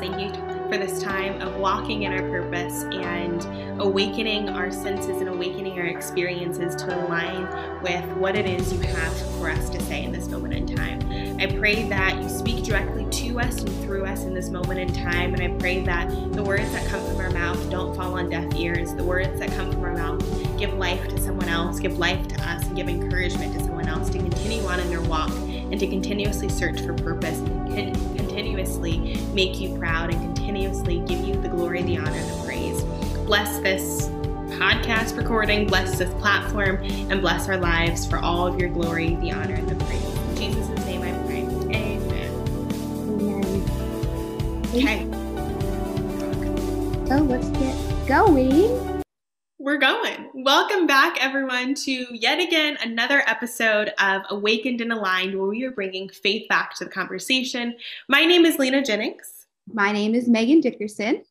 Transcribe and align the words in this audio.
thank 0.00 0.18
you 0.18 0.30
for 0.70 0.78
this 0.78 1.02
time 1.02 1.42
of 1.42 1.56
walking 1.56 2.04
in 2.04 2.12
our 2.12 2.22
purpose 2.30 2.84
and 2.84 3.44
awakening 3.82 4.48
our 4.48 4.70
senses 4.70 5.20
and 5.20 5.28
awakening 5.28 5.78
our 5.78 5.84
experiences 5.84 6.74
to 6.74 7.04
align 7.04 7.42
with 7.82 8.04
what 8.16 8.34
it 8.34 8.46
is 8.46 8.72
you 8.72 8.80
have 8.80 9.14
for 9.32 9.50
us 9.50 9.68
to 9.68 9.78
say 9.82 10.02
in 10.02 10.10
this 10.10 10.28
moment 10.28 10.54
in 10.54 10.66
time. 10.74 10.98
I 11.38 11.46
pray 11.48 11.86
that 11.88 12.16
you 12.22 12.30
speak 12.30 12.64
directly 12.64 13.04
to 13.10 13.40
us 13.40 13.60
and 13.60 13.68
through 13.82 14.06
us 14.06 14.22
in 14.22 14.32
this 14.32 14.48
moment 14.48 14.80
in 14.80 14.92
time. 15.04 15.34
And 15.34 15.42
I 15.42 15.48
pray 15.58 15.84
that 15.84 16.08
the 16.32 16.42
words 16.42 16.72
that 16.72 16.86
come 16.86 17.04
from 17.04 17.18
our 17.18 17.30
mouth 17.30 17.70
don't 17.70 17.94
fall 17.94 18.14
on 18.14 18.30
deaf 18.30 18.54
ears. 18.54 18.94
The 18.94 19.04
words 19.04 19.38
that 19.38 19.50
come 19.50 19.70
from 19.70 19.84
our 19.84 19.94
mouth 19.94 20.20
give 20.56 20.72
life 20.74 21.08
to 21.08 21.20
someone 21.20 21.48
else, 21.50 21.78
give 21.78 21.98
life 21.98 22.26
to 22.28 22.48
us, 22.48 22.64
and 22.64 22.74
give 22.76 22.88
encouragement 22.88 23.52
to 23.52 23.60
someone 23.60 23.86
else 23.86 24.08
to 24.10 24.18
continue 24.18 24.64
on 24.64 24.80
in 24.80 24.88
their 24.88 25.02
walk 25.02 25.32
and 25.70 25.78
to 25.78 25.86
continuously 25.86 26.48
search 26.48 26.80
for 26.80 26.92
purpose 26.94 27.38
and 27.38 27.94
continuously 28.16 29.16
make 29.32 29.60
you 29.60 29.78
proud 29.78 30.12
and 30.12 30.20
continuously 30.22 30.98
give 31.00 31.20
you 31.20 31.40
the 31.40 31.48
glory, 31.48 31.82
the 31.82 31.96
honor, 31.96 32.22
the 32.22 32.42
praise. 32.44 32.82
Bless 33.24 33.58
this 33.60 34.08
podcast 34.58 35.16
recording, 35.16 35.66
bless 35.66 35.96
this 35.96 36.12
platform, 36.14 36.76
and 37.10 37.20
bless 37.20 37.48
our 37.48 37.56
lives 37.56 38.04
for 38.06 38.18
all 38.18 38.46
of 38.46 38.58
your 38.58 38.68
glory, 38.68 39.14
the 39.16 39.30
honor, 39.30 39.54
and 39.54 39.68
the 39.68 39.84
praise. 39.84 40.04
In 40.30 40.36
Jesus' 40.36 40.84
name 40.84 41.02
I 41.02 41.12
pray. 41.26 41.42
Amen. 41.76 42.32
Amen. 43.20 43.62
Okay. 44.74 45.06
So 47.08 47.16
let's 47.24 47.48
get 47.48 48.06
going. 48.06 48.89
We're 49.70 49.76
going. 49.76 50.30
Welcome 50.34 50.88
back, 50.88 51.22
everyone, 51.24 51.76
to 51.76 52.06
yet 52.10 52.40
again 52.40 52.76
another 52.82 53.22
episode 53.28 53.92
of 54.00 54.22
Awakened 54.28 54.80
and 54.80 54.92
Aligned, 54.92 55.38
where 55.38 55.46
we 55.46 55.62
are 55.62 55.70
bringing 55.70 56.08
faith 56.08 56.48
back 56.48 56.74
to 56.74 56.84
the 56.84 56.90
conversation. 56.90 57.76
My 58.08 58.24
name 58.24 58.44
is 58.44 58.58
Lena 58.58 58.82
Jennings. 58.82 59.46
My 59.72 59.92
name 59.92 60.16
is 60.16 60.26
Megan 60.26 60.60
Dickerson. 60.60 61.22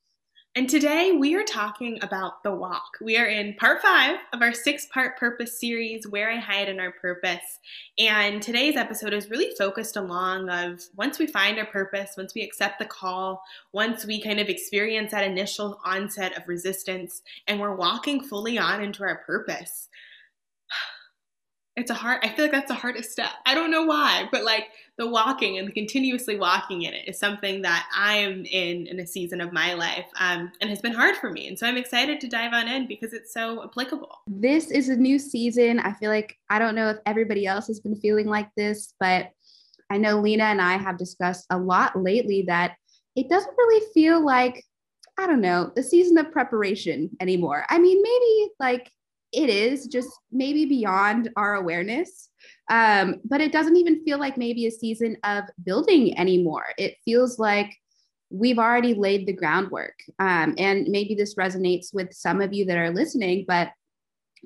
And 0.55 0.67
today 0.67 1.11
we 1.11 1.35
are 1.35 1.43
talking 1.43 1.99
about 2.01 2.41
the 2.41 2.51
walk. 2.51 2.97
We 3.01 3.19
are 3.19 3.27
in 3.27 3.53
part 3.53 3.83
five 3.83 4.17
of 4.33 4.41
our 4.41 4.51
six 4.51 4.87
part 4.87 5.15
purpose 5.15 5.59
series, 5.59 6.07
Where 6.07 6.31
I 6.31 6.37
Hide 6.37 6.67
in 6.67 6.79
Our 6.79 6.91
Purpose. 6.91 7.59
And 7.99 8.41
today's 8.41 8.75
episode 8.75 9.13
is 9.13 9.29
really 9.29 9.53
focused 9.59 9.95
along 9.95 10.49
of 10.49 10.81
once 10.95 11.19
we 11.19 11.27
find 11.27 11.59
our 11.59 11.67
purpose, 11.67 12.15
once 12.17 12.33
we 12.33 12.41
accept 12.41 12.79
the 12.79 12.85
call, 12.85 13.43
once 13.73 14.05
we 14.05 14.19
kind 14.19 14.39
of 14.39 14.49
experience 14.49 15.11
that 15.11 15.23
initial 15.23 15.79
onset 15.85 16.35
of 16.35 16.47
resistance, 16.47 17.21
and 17.47 17.59
we're 17.59 17.75
walking 17.75 18.19
fully 18.19 18.57
on 18.57 18.83
into 18.83 19.03
our 19.03 19.17
purpose. 19.17 19.87
It's 21.79 21.91
a 21.91 21.93
hard, 21.93 22.19
I 22.23 22.29
feel 22.29 22.43
like 22.43 22.51
that's 22.51 22.67
the 22.67 22.73
hardest 22.73 23.11
step. 23.11 23.31
I 23.45 23.55
don't 23.55 23.71
know 23.71 23.83
why, 23.85 24.27
but 24.33 24.43
like 24.43 24.67
the 24.97 25.07
walking 25.07 25.57
and 25.57 25.69
the 25.69 25.71
continuously 25.71 26.37
walking 26.37 26.81
in 26.81 26.93
it 26.93 27.07
is 27.07 27.17
something 27.17 27.61
that 27.61 27.87
I 27.95 28.15
am 28.17 28.45
in 28.45 28.85
in 28.87 28.99
a 28.99 29.07
season 29.07 29.39
of 29.39 29.53
my 29.53 29.73
life 29.73 30.05
um, 30.19 30.51
and 30.59 30.69
has 30.69 30.81
been 30.81 30.91
hard 30.91 31.15
for 31.15 31.31
me. 31.31 31.47
And 31.47 31.57
so 31.57 31.65
I'm 31.65 31.77
excited 31.77 32.19
to 32.19 32.27
dive 32.27 32.51
on 32.51 32.67
in 32.67 32.85
because 32.85 33.13
it's 33.13 33.33
so 33.33 33.63
applicable. 33.63 34.11
This 34.27 34.71
is 34.71 34.89
a 34.89 34.95
new 34.95 35.17
season. 35.17 35.79
I 35.79 35.93
feel 35.93 36.11
like 36.11 36.37
I 36.49 36.59
don't 36.59 36.75
know 36.75 36.89
if 36.89 36.97
everybody 37.05 37.47
else 37.47 37.67
has 37.67 37.79
been 37.79 37.95
feeling 37.95 38.27
like 38.27 38.49
this, 38.57 38.93
but 38.99 39.29
I 39.89 39.97
know 39.97 40.19
Lena 40.19 40.43
and 40.43 40.61
I 40.61 40.77
have 40.77 40.97
discussed 40.97 41.45
a 41.49 41.57
lot 41.57 41.97
lately 41.97 42.43
that 42.47 42.75
it 43.15 43.29
doesn't 43.29 43.57
really 43.57 43.85
feel 43.93 44.23
like, 44.23 44.65
I 45.17 45.27
don't 45.27 45.41
know, 45.41 45.71
the 45.75 45.83
season 45.83 46.17
of 46.17 46.31
preparation 46.33 47.09
anymore. 47.21 47.65
I 47.69 47.79
mean, 47.79 48.01
maybe 48.01 48.51
like 48.59 48.91
it 49.31 49.49
is 49.49 49.87
just 49.87 50.09
maybe 50.31 50.65
beyond 50.65 51.29
our 51.35 51.55
awareness. 51.55 52.29
Um, 52.69 53.15
but 53.25 53.41
it 53.41 53.51
doesn't 53.51 53.77
even 53.77 54.03
feel 54.03 54.19
like 54.19 54.37
maybe 54.37 54.67
a 54.67 54.71
season 54.71 55.17
of 55.23 55.45
building 55.63 56.17
anymore. 56.17 56.65
It 56.77 56.95
feels 57.05 57.39
like 57.39 57.71
we've 58.29 58.59
already 58.59 58.93
laid 58.93 59.25
the 59.25 59.33
groundwork. 59.33 59.95
Um, 60.19 60.55
and 60.57 60.87
maybe 60.87 61.15
this 61.15 61.35
resonates 61.35 61.93
with 61.93 62.13
some 62.13 62.41
of 62.41 62.53
you 62.53 62.65
that 62.65 62.77
are 62.77 62.91
listening, 62.91 63.45
but 63.47 63.69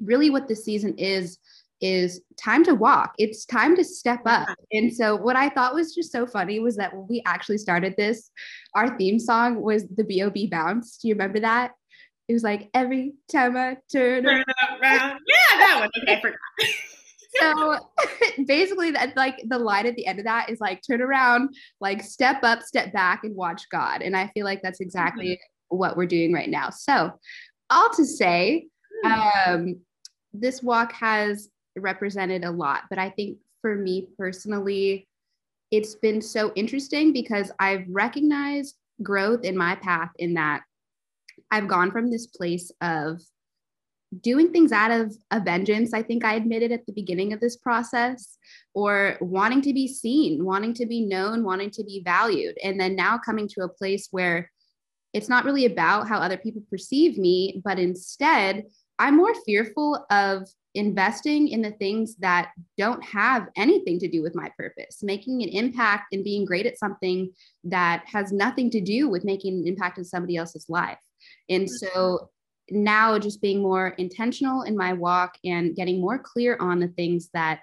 really 0.01 0.29
what 0.29 0.47
the 0.47 0.55
season 0.55 0.97
is 0.97 1.37
is 1.81 2.21
time 2.37 2.63
to 2.63 2.73
walk. 2.73 3.13
It's 3.17 3.45
time 3.45 3.75
to 3.75 3.83
step 3.83 4.21
up. 4.25 4.47
And 4.71 4.91
so 4.91 5.17
what 5.17 5.35
I 5.35 5.49
thought 5.49 5.75
was 5.75 5.93
just 5.93 6.13
so 6.13 6.25
funny 6.25 6.61
was 6.61 6.77
that 6.77 6.95
when 6.95 7.07
we 7.09 7.21
actually 7.25 7.57
started 7.57 7.95
this, 7.97 8.31
our 8.73 8.97
theme 8.97 9.19
song 9.19 9.61
was 9.61 9.85
the 9.89 10.05
BOB 10.05 10.49
bounce. 10.49 10.97
Do 10.97 11.09
you 11.09 11.13
remember 11.13 11.41
that? 11.41 11.71
It 12.27 12.33
was 12.33 12.43
like 12.43 12.69
every 12.73 13.13
time 13.31 13.57
I 13.57 13.77
turn, 13.91 14.23
turn 14.23 14.43
around. 14.81 15.19
Yeah, 15.27 15.57
that 15.57 15.77
one. 15.79 15.89
Okay, 16.03 16.15
I 16.17 16.21
forgot. 16.21 16.39
so 17.39 17.77
basically 18.45 18.91
that 18.91 19.15
like 19.15 19.41
the 19.47 19.57
line 19.57 19.85
at 19.85 19.95
the 19.95 20.05
end 20.05 20.19
of 20.19 20.25
that 20.25 20.49
is 20.49 20.59
like 20.59 20.81
turn 20.85 21.01
around 21.01 21.49
like 21.79 22.01
step 22.01 22.43
up 22.43 22.61
step 22.61 22.93
back 22.93 23.23
and 23.23 23.35
watch 23.35 23.63
god 23.71 24.01
and 24.01 24.15
i 24.15 24.27
feel 24.33 24.45
like 24.45 24.61
that's 24.61 24.79
exactly 24.79 25.29
mm-hmm. 25.29 25.77
what 25.77 25.97
we're 25.97 26.05
doing 26.05 26.33
right 26.33 26.49
now 26.49 26.69
so 26.69 27.11
all 27.69 27.89
to 27.89 28.05
say 28.05 28.67
hmm. 29.03 29.11
um, 29.11 29.75
this 30.33 30.61
walk 30.61 30.91
has 30.93 31.49
represented 31.75 32.43
a 32.43 32.51
lot 32.51 32.83
but 32.89 32.99
i 32.99 33.09
think 33.09 33.37
for 33.61 33.75
me 33.75 34.07
personally 34.17 35.07
it's 35.71 35.95
been 35.95 36.21
so 36.21 36.51
interesting 36.55 37.11
because 37.11 37.51
i've 37.59 37.85
recognized 37.89 38.75
growth 39.01 39.43
in 39.43 39.57
my 39.57 39.75
path 39.75 40.11
in 40.19 40.35
that 40.35 40.61
I've 41.53 41.67
gone 41.67 41.91
from 41.91 42.09
this 42.09 42.25
place 42.25 42.71
of 42.81 43.21
doing 44.21 44.51
things 44.51 44.71
out 44.71 44.89
of 44.89 45.15
a 45.29 45.39
vengeance, 45.39 45.93
I 45.93 46.01
think 46.01 46.25
I 46.25 46.33
admitted 46.33 46.71
at 46.71 46.83
the 46.87 46.93
beginning 46.93 47.31
of 47.31 47.39
this 47.39 47.57
process, 47.57 48.39
or 48.73 49.17
wanting 49.21 49.61
to 49.61 49.73
be 49.73 49.87
seen, 49.87 50.45
wanting 50.45 50.73
to 50.75 50.87
be 50.87 51.05
known, 51.05 51.43
wanting 51.43 51.69
to 51.71 51.83
be 51.83 52.01
valued. 52.03 52.57
And 52.63 52.79
then 52.79 52.95
now 52.95 53.19
coming 53.19 53.47
to 53.49 53.61
a 53.61 53.69
place 53.69 54.07
where 54.09 54.49
it's 55.13 55.29
not 55.29 55.45
really 55.45 55.65
about 55.65 56.07
how 56.07 56.17
other 56.17 56.37
people 56.37 56.63
perceive 56.71 57.19
me, 57.19 57.61
but 57.63 57.77
instead, 57.77 58.63
I'm 58.97 59.15
more 59.15 59.35
fearful 59.45 60.07
of 60.09 60.49
investing 60.73 61.49
in 61.49 61.61
the 61.61 61.71
things 61.71 62.15
that 62.15 62.49
don't 62.79 63.03
have 63.03 63.47
anything 63.55 63.99
to 63.99 64.07
do 64.07 64.23
with 64.23 64.33
my 64.33 64.49
purpose, 64.57 65.03
making 65.03 65.43
an 65.43 65.49
impact 65.49 66.05
and 66.13 66.23
being 66.23 66.45
great 66.45 66.65
at 66.65 66.79
something 66.79 67.31
that 67.65 68.05
has 68.07 68.31
nothing 68.31 68.71
to 68.71 68.81
do 68.81 69.07
with 69.07 69.23
making 69.23 69.59
an 69.59 69.67
impact 69.67 69.99
in 69.99 70.05
somebody 70.05 70.35
else's 70.35 70.65
life. 70.67 70.97
And 71.49 71.63
mm-hmm. 71.63 71.87
so 71.87 72.29
now 72.69 73.19
just 73.19 73.41
being 73.41 73.61
more 73.61 73.89
intentional 73.97 74.63
in 74.63 74.77
my 74.77 74.93
walk 74.93 75.37
and 75.43 75.75
getting 75.75 75.99
more 75.99 76.19
clear 76.19 76.57
on 76.59 76.79
the 76.79 76.87
things 76.89 77.29
that 77.33 77.61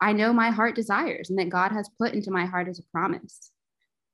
I 0.00 0.12
know 0.12 0.32
my 0.32 0.50
heart 0.50 0.74
desires 0.74 1.28
and 1.28 1.38
that 1.38 1.48
God 1.48 1.72
has 1.72 1.90
put 1.98 2.14
into 2.14 2.30
my 2.30 2.46
heart 2.46 2.68
as 2.68 2.78
a 2.78 2.84
promise. 2.92 3.50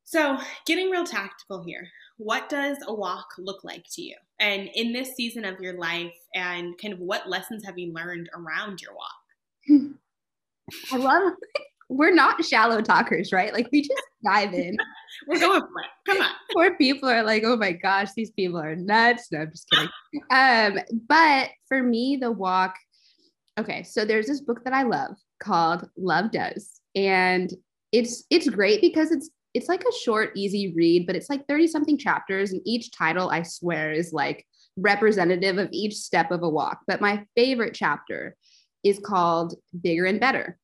So, 0.06 0.38
getting 0.66 0.90
real 0.90 1.04
tactical 1.04 1.62
here, 1.62 1.88
what 2.18 2.48
does 2.48 2.76
a 2.86 2.94
walk 2.94 3.26
look 3.38 3.64
like 3.64 3.84
to 3.92 4.02
you? 4.02 4.16
And 4.38 4.68
in 4.74 4.92
this 4.92 5.14
season 5.14 5.44
of 5.44 5.60
your 5.60 5.78
life, 5.78 6.14
and 6.34 6.76
kind 6.78 6.92
of 6.92 7.00
what 7.00 7.28
lessons 7.28 7.64
have 7.64 7.78
you 7.78 7.92
learned 7.92 8.28
around 8.34 8.80
your 8.82 8.92
walk? 8.94 9.94
I 10.92 10.96
love 10.96 11.32
we're 11.88 12.14
not 12.14 12.44
shallow 12.44 12.80
talkers, 12.80 13.32
right? 13.32 13.52
Like 13.52 13.68
we 13.72 13.82
just 13.82 14.08
dive 14.24 14.54
in. 14.54 14.76
we're 15.26 15.40
going 15.40 15.60
for 15.60 15.80
it. 15.80 15.86
Come 16.06 16.22
on. 16.22 16.30
Poor 16.52 16.76
people 16.76 17.08
are 17.08 17.22
like, 17.22 17.42
oh 17.44 17.56
my 17.56 17.72
gosh, 17.72 18.12
these 18.14 18.30
people 18.30 18.58
are 18.58 18.76
nuts. 18.76 19.28
No, 19.30 19.40
I'm 19.40 19.50
just 19.50 19.68
kidding. 19.70 19.88
um, 20.30 20.78
but 21.08 21.50
for 21.68 21.82
me, 21.82 22.16
the 22.16 22.30
walk, 22.30 22.74
okay, 23.58 23.82
so 23.82 24.04
there's 24.04 24.26
this 24.26 24.40
book 24.40 24.64
that 24.64 24.72
I 24.72 24.82
love 24.82 25.16
called 25.40 25.88
Love 25.96 26.30
Does. 26.30 26.80
And 26.94 27.52
it's 27.92 28.24
it's 28.30 28.48
great 28.48 28.80
because 28.80 29.10
it's 29.10 29.30
it's 29.52 29.68
like 29.68 29.84
a 29.84 29.98
short, 30.02 30.32
easy 30.34 30.72
read, 30.74 31.06
but 31.06 31.14
it's 31.14 31.30
like 31.30 31.46
30 31.46 31.68
something 31.68 31.96
chapters, 31.96 32.52
and 32.52 32.60
each 32.64 32.90
title, 32.90 33.30
I 33.30 33.42
swear, 33.42 33.92
is 33.92 34.12
like 34.12 34.44
representative 34.76 35.58
of 35.58 35.68
each 35.70 35.94
step 35.94 36.32
of 36.32 36.42
a 36.42 36.48
walk. 36.48 36.80
But 36.88 37.00
my 37.00 37.24
favorite 37.36 37.72
chapter 37.72 38.34
is 38.82 38.98
called 38.98 39.54
Bigger 39.80 40.06
and 40.06 40.18
Better 40.18 40.58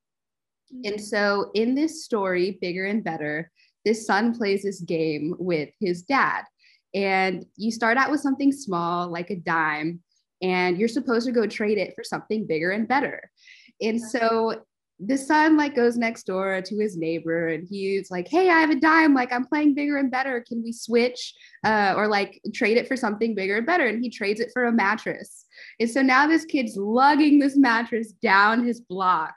and 0.72 0.94
mm-hmm. 0.94 1.02
so 1.02 1.50
in 1.54 1.74
this 1.74 2.04
story, 2.04 2.58
Bigger 2.60 2.84
and 2.86 3.02
Better, 3.02 3.50
this 3.84 4.06
son 4.06 4.34
plays 4.34 4.62
this 4.62 4.80
game 4.80 5.34
with 5.38 5.70
his 5.80 6.02
dad. 6.02 6.44
And 6.94 7.46
you 7.56 7.70
start 7.70 7.96
out 7.96 8.10
with 8.10 8.20
something 8.20 8.52
small, 8.52 9.08
like 9.08 9.30
a 9.30 9.36
dime, 9.36 10.00
and 10.42 10.78
you're 10.78 10.88
supposed 10.88 11.26
to 11.26 11.32
go 11.32 11.46
trade 11.46 11.78
it 11.78 11.94
for 11.94 12.02
something 12.02 12.46
bigger 12.46 12.70
and 12.70 12.88
better. 12.88 13.30
And 13.80 14.00
so 14.00 14.62
the 15.02 15.16
son 15.16 15.56
like 15.56 15.74
goes 15.74 15.96
next 15.96 16.24
door 16.24 16.60
to 16.60 16.78
his 16.78 16.96
neighbor 16.96 17.48
and 17.48 17.66
he's 17.66 18.10
like 18.10 18.28
hey 18.28 18.50
i 18.50 18.60
have 18.60 18.70
a 18.70 18.74
dime. 18.74 19.14
Like 19.14 19.32
i'm 19.32 19.46
playing 19.46 19.74
bigger 19.74 19.96
and 19.96 20.10
better. 20.10 20.44
Can 20.46 20.62
we 20.62 20.72
switch 20.72 21.34
uh, 21.64 21.94
or 21.96 22.06
like 22.06 22.40
trade 22.52 22.76
it 22.76 22.86
for 22.86 22.96
something 22.96 23.34
bigger 23.34 23.56
and 23.56 23.66
better? 23.66 23.86
And 23.86 24.02
he 24.02 24.10
trades 24.10 24.40
it 24.40 24.50
for 24.52 24.64
a 24.64 24.72
mattress. 24.72 25.46
And 25.78 25.88
so 25.88 26.02
now 26.02 26.26
this 26.26 26.44
kid's 26.44 26.76
lugging 26.76 27.38
this 27.38 27.56
mattress 27.56 28.12
down 28.12 28.64
his 28.64 28.80
block 28.80 29.34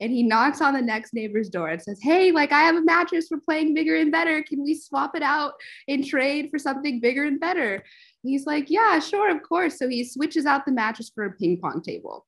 and 0.00 0.12
he 0.12 0.22
knocks 0.22 0.60
on 0.60 0.74
the 0.74 0.82
next 0.82 1.14
neighbor's 1.14 1.48
door 1.48 1.68
and 1.68 1.82
says, 1.82 1.98
Hey, 2.02 2.32
like 2.32 2.52
I 2.52 2.62
have 2.62 2.76
a 2.76 2.82
mattress 2.82 3.28
for 3.28 3.38
playing 3.38 3.74
bigger 3.74 3.96
and 3.96 4.12
better. 4.12 4.42
Can 4.42 4.62
we 4.62 4.74
swap 4.74 5.16
it 5.16 5.22
out 5.22 5.54
and 5.88 6.06
trade 6.06 6.48
for 6.50 6.58
something 6.58 7.00
bigger 7.00 7.24
and 7.24 7.40
better? 7.40 7.82
he's 8.22 8.46
like, 8.46 8.70
Yeah, 8.70 8.98
sure, 8.98 9.30
of 9.34 9.42
course. 9.42 9.78
So 9.78 9.88
he 9.88 10.04
switches 10.04 10.46
out 10.46 10.64
the 10.64 10.72
mattress 10.72 11.10
for 11.14 11.24
a 11.24 11.32
ping 11.32 11.58
pong 11.58 11.82
table. 11.82 12.26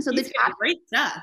So 0.00 0.12
he's 0.12 0.28
the 0.28 0.32
tap- 0.32 0.56
great 0.58 0.86
stuff. 0.86 1.22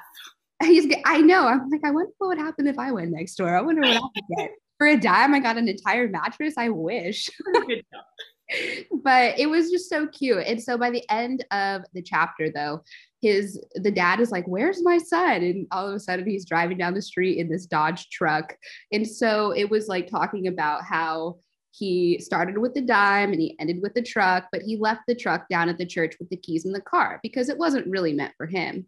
He's 0.64 0.94
I 1.06 1.22
know. 1.22 1.48
I'm 1.48 1.70
like, 1.70 1.82
I 1.86 1.92
wonder 1.92 2.12
what 2.18 2.28
would 2.30 2.38
happen 2.38 2.68
if 2.68 2.78
I 2.78 2.92
went 2.92 3.12
next 3.12 3.36
door. 3.36 3.56
I 3.56 3.62
wonder 3.62 3.82
what 3.82 3.98
I 3.98 4.00
would 4.00 4.38
get. 4.38 4.52
For 4.78 4.88
a 4.88 4.98
dime, 4.98 5.34
I 5.34 5.40
got 5.40 5.58
an 5.58 5.68
entire 5.68 6.08
mattress. 6.08 6.54
I 6.58 6.70
wish. 6.70 7.30
but 9.04 9.38
it 9.40 9.50
was 9.50 9.70
just 9.70 9.90
so 9.90 10.08
cute. 10.08 10.44
And 10.46 10.62
so 10.62 10.78
by 10.78 10.90
the 10.90 11.04
end 11.10 11.46
of 11.52 11.84
the 11.94 12.02
chapter, 12.02 12.50
though, 12.50 12.84
his 13.22 13.60
the 13.76 13.92
dad 13.92 14.20
is 14.20 14.32
like, 14.32 14.46
"Where's 14.48 14.84
my 14.84 14.98
son?" 14.98 15.44
And 15.44 15.68
all 15.72 15.88
of 15.88 15.94
a 15.94 16.00
sudden, 16.00 16.28
he's 16.28 16.46
driving 16.46 16.78
down 16.78 16.94
the 16.94 17.02
street 17.02 17.38
in 17.38 17.50
this 17.50 17.66
Dodge 17.66 18.10
truck. 18.10 18.56
And 18.92 19.08
so 19.08 19.52
it 19.52 19.70
was 19.70 19.88
like 19.88 20.08
talking 20.08 20.48
about 20.48 20.84
how 20.84 21.40
he 21.72 22.20
started 22.20 22.58
with 22.58 22.74
the 22.74 22.82
dime 22.82 23.32
and 23.32 23.40
he 23.40 23.56
ended 23.60 23.82
with 23.82 23.94
the 23.94 24.02
truck, 24.02 24.48
but 24.52 24.62
he 24.62 24.78
left 24.78 25.02
the 25.08 25.16
truck 25.16 25.48
down 25.50 25.70
at 25.70 25.78
the 25.78 25.86
church 25.86 26.16
with 26.20 26.30
the 26.30 26.38
keys 26.38 26.66
in 26.66 26.72
the 26.72 26.82
car 26.82 27.20
because 27.24 27.50
it 27.50 27.58
wasn't 27.58 27.88
really 27.88 28.14
meant 28.14 28.34
for 28.38 28.48
him. 28.48 28.86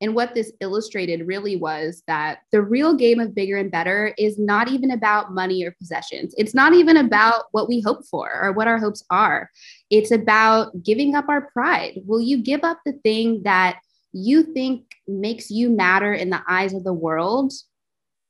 And 0.00 0.14
what 0.14 0.34
this 0.34 0.52
illustrated 0.60 1.26
really 1.26 1.56
was 1.56 2.02
that 2.06 2.40
the 2.52 2.62
real 2.62 2.94
game 2.94 3.18
of 3.18 3.34
bigger 3.34 3.56
and 3.56 3.70
better 3.70 4.14
is 4.16 4.38
not 4.38 4.68
even 4.68 4.92
about 4.92 5.34
money 5.34 5.64
or 5.64 5.72
possessions. 5.72 6.34
It's 6.38 6.54
not 6.54 6.72
even 6.72 6.96
about 6.96 7.46
what 7.50 7.68
we 7.68 7.80
hope 7.80 8.06
for 8.06 8.30
or 8.42 8.52
what 8.52 8.68
our 8.68 8.78
hopes 8.78 9.04
are. 9.10 9.50
It's 9.90 10.12
about 10.12 10.82
giving 10.84 11.14
up 11.14 11.28
our 11.28 11.50
pride. 11.50 12.00
Will 12.06 12.20
you 12.20 12.42
give 12.42 12.62
up 12.62 12.78
the 12.86 12.92
thing 13.04 13.42
that 13.42 13.80
you 14.12 14.42
think 14.42 14.84
makes 15.06 15.50
you 15.50 15.68
matter 15.68 16.14
in 16.14 16.30
the 16.30 16.42
eyes 16.48 16.74
of 16.74 16.84
the 16.84 16.92
world? 16.92 17.52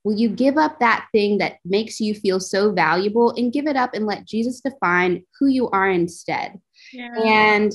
Will 0.05 0.17
you 0.17 0.31
give 0.31 0.57
up 0.57 0.81
that 0.81 1.07
thing 1.13 1.39
that 1.39 1.59
makes 1.67 2.01
you 2.01 2.15
feel 2.15 2.41
so 2.41 2.73
valuable 2.73 3.33
and 3.37 3.53
give 3.53 3.67
it 3.67 3.77
up 3.77 3.93
and 3.93 4.07
let 4.07 4.27
Jesus 4.27 4.61
define 4.61 5.25
who 5.39 5.49
you 5.49 5.69
are 5.71 5.91
instead? 5.91 6.59
Yeah. 6.93 7.15
And 7.23 7.73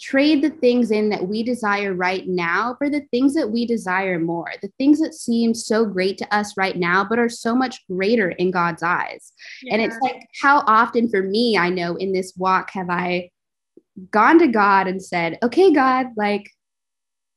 trade 0.00 0.42
the 0.42 0.50
things 0.50 0.90
in 0.90 1.08
that 1.08 1.26
we 1.26 1.42
desire 1.42 1.94
right 1.94 2.26
now 2.26 2.74
for 2.76 2.90
the 2.90 3.06
things 3.10 3.34
that 3.34 3.50
we 3.50 3.66
desire 3.66 4.18
more, 4.18 4.52
the 4.60 4.70
things 4.78 5.00
that 5.00 5.14
seem 5.14 5.54
so 5.54 5.86
great 5.86 6.18
to 6.18 6.34
us 6.34 6.56
right 6.56 6.76
now, 6.76 7.02
but 7.02 7.18
are 7.18 7.28
so 7.28 7.54
much 7.54 7.86
greater 7.86 8.30
in 8.30 8.50
God's 8.50 8.82
eyes. 8.82 9.32
Yeah. 9.62 9.74
And 9.74 9.82
it's 9.82 9.96
like, 10.02 10.26
how 10.40 10.64
often 10.66 11.08
for 11.08 11.22
me, 11.22 11.56
I 11.56 11.70
know 11.70 11.96
in 11.96 12.12
this 12.12 12.34
walk 12.36 12.70
have 12.72 12.90
I 12.90 13.30
gone 14.10 14.38
to 14.40 14.48
God 14.48 14.86
and 14.86 15.02
said, 15.02 15.38
okay, 15.42 15.72
God, 15.72 16.08
like, 16.16 16.50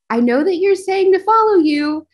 I 0.10 0.20
know 0.20 0.44
that 0.44 0.58
you're 0.58 0.76
saying 0.76 1.14
to 1.14 1.20
follow 1.20 1.60
you, 1.60 2.08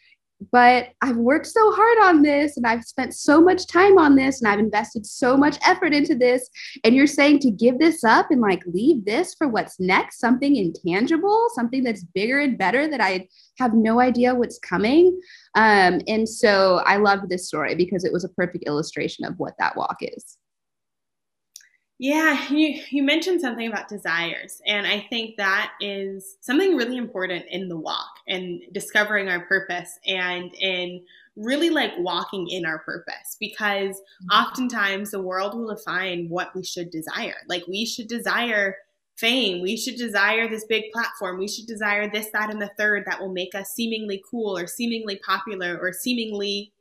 but 0.51 0.89
I've 1.01 1.17
worked 1.17 1.47
so 1.47 1.71
hard 1.71 1.97
on 2.03 2.21
this 2.21 2.57
and 2.57 2.65
I've 2.65 2.83
spent 2.83 3.13
so 3.13 3.41
much 3.41 3.67
time 3.67 3.97
on 3.97 4.15
this 4.15 4.41
and 4.41 4.51
I've 4.51 4.59
invested 4.59 5.05
so 5.05 5.37
much 5.37 5.57
effort 5.65 5.93
into 5.93 6.15
this. 6.15 6.49
And 6.83 6.95
you're 6.95 7.07
saying 7.07 7.39
to 7.39 7.51
give 7.51 7.79
this 7.79 8.03
up 8.03 8.27
and 8.31 8.41
like 8.41 8.63
leave 8.65 9.05
this 9.05 9.35
for 9.35 9.47
what's 9.47 9.79
next, 9.79 10.19
something 10.19 10.55
intangible, 10.55 11.47
something 11.53 11.83
that's 11.83 12.03
bigger 12.03 12.39
and 12.39 12.57
better 12.57 12.87
that 12.87 13.01
I 13.01 13.27
have 13.59 13.73
no 13.73 13.99
idea 13.99 14.35
what's 14.35 14.59
coming. 14.59 15.19
Um, 15.55 16.01
and 16.07 16.27
so 16.27 16.81
I 16.85 16.97
loved 16.97 17.29
this 17.29 17.47
story 17.47 17.75
because 17.75 18.03
it 18.03 18.13
was 18.13 18.23
a 18.23 18.29
perfect 18.29 18.65
illustration 18.65 19.25
of 19.25 19.35
what 19.37 19.53
that 19.59 19.75
walk 19.75 19.97
is. 20.01 20.37
Yeah, 22.05 22.47
you, 22.49 22.83
you 22.91 23.01
mentioned 23.01 23.41
something 23.41 23.67
about 23.67 23.87
desires, 23.87 24.61
and 24.67 24.85
I 24.85 25.07
think 25.09 25.37
that 25.37 25.71
is 25.81 26.37
something 26.39 26.75
really 26.75 26.97
important 26.97 27.45
in 27.49 27.67
the 27.67 27.77
walk 27.77 28.19
and 28.27 28.61
discovering 28.71 29.27
our 29.27 29.39
purpose 29.47 29.97
and 30.05 30.53
in 30.53 31.03
really 31.35 31.71
like 31.71 31.93
walking 31.97 32.47
in 32.47 32.63
our 32.63 32.77
purpose 32.77 33.37
because 33.39 33.95
mm-hmm. 33.95 34.39
oftentimes 34.39 35.09
the 35.09 35.19
world 35.19 35.55
will 35.55 35.75
define 35.75 36.29
what 36.29 36.55
we 36.55 36.63
should 36.63 36.91
desire. 36.91 37.37
Like 37.47 37.63
we 37.67 37.87
should 37.87 38.07
desire 38.07 38.75
fame, 39.15 39.63
we 39.63 39.75
should 39.75 39.95
desire 39.95 40.47
this 40.47 40.65
big 40.65 40.91
platform, 40.93 41.39
we 41.39 41.47
should 41.47 41.65
desire 41.65 42.07
this, 42.07 42.29
that, 42.33 42.51
and 42.51 42.61
the 42.61 42.69
third 42.77 43.05
that 43.07 43.19
will 43.19 43.33
make 43.33 43.55
us 43.55 43.71
seemingly 43.71 44.21
cool 44.29 44.55
or 44.55 44.67
seemingly 44.67 45.19
popular 45.25 45.75
or 45.81 45.91
seemingly 45.91 46.71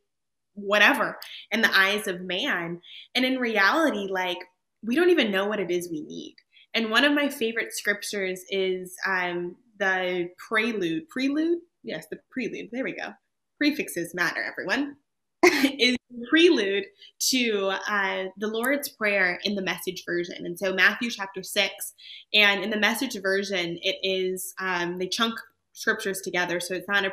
whatever 0.52 1.18
in 1.50 1.62
the 1.62 1.74
eyes 1.74 2.06
of 2.06 2.20
man. 2.20 2.82
And 3.14 3.24
in 3.24 3.38
reality, 3.38 4.06
like 4.10 4.38
we 4.84 4.94
don't 4.94 5.10
even 5.10 5.30
know 5.30 5.46
what 5.46 5.60
it 5.60 5.70
is 5.70 5.90
we 5.90 6.02
need. 6.02 6.36
And 6.74 6.90
one 6.90 7.04
of 7.04 7.12
my 7.12 7.28
favorite 7.28 7.72
scriptures 7.72 8.42
is 8.50 8.94
um, 9.06 9.56
the 9.78 10.28
prelude. 10.48 11.08
Prelude? 11.08 11.58
Yes, 11.82 12.06
the 12.10 12.18
prelude. 12.30 12.70
There 12.72 12.84
we 12.84 12.96
go. 12.96 13.10
Prefixes 13.58 14.14
matter, 14.14 14.42
everyone. 14.42 14.96
is 15.78 15.96
prelude 16.28 16.84
to 17.18 17.72
uh, 17.88 18.24
the 18.38 18.48
Lord's 18.48 18.88
Prayer 18.88 19.38
in 19.44 19.54
the 19.54 19.62
message 19.62 20.04
version. 20.06 20.46
And 20.46 20.58
so, 20.58 20.72
Matthew 20.72 21.10
chapter 21.10 21.42
6, 21.42 21.94
and 22.32 22.64
in 22.64 22.70
the 22.70 22.78
message 22.78 23.16
version, 23.20 23.78
it 23.82 23.96
is, 24.02 24.54
um, 24.58 24.98
they 24.98 25.06
chunk 25.06 25.34
scriptures 25.72 26.20
together. 26.22 26.60
So, 26.60 26.74
it's 26.74 26.88
not 26.88 27.04
a 27.04 27.12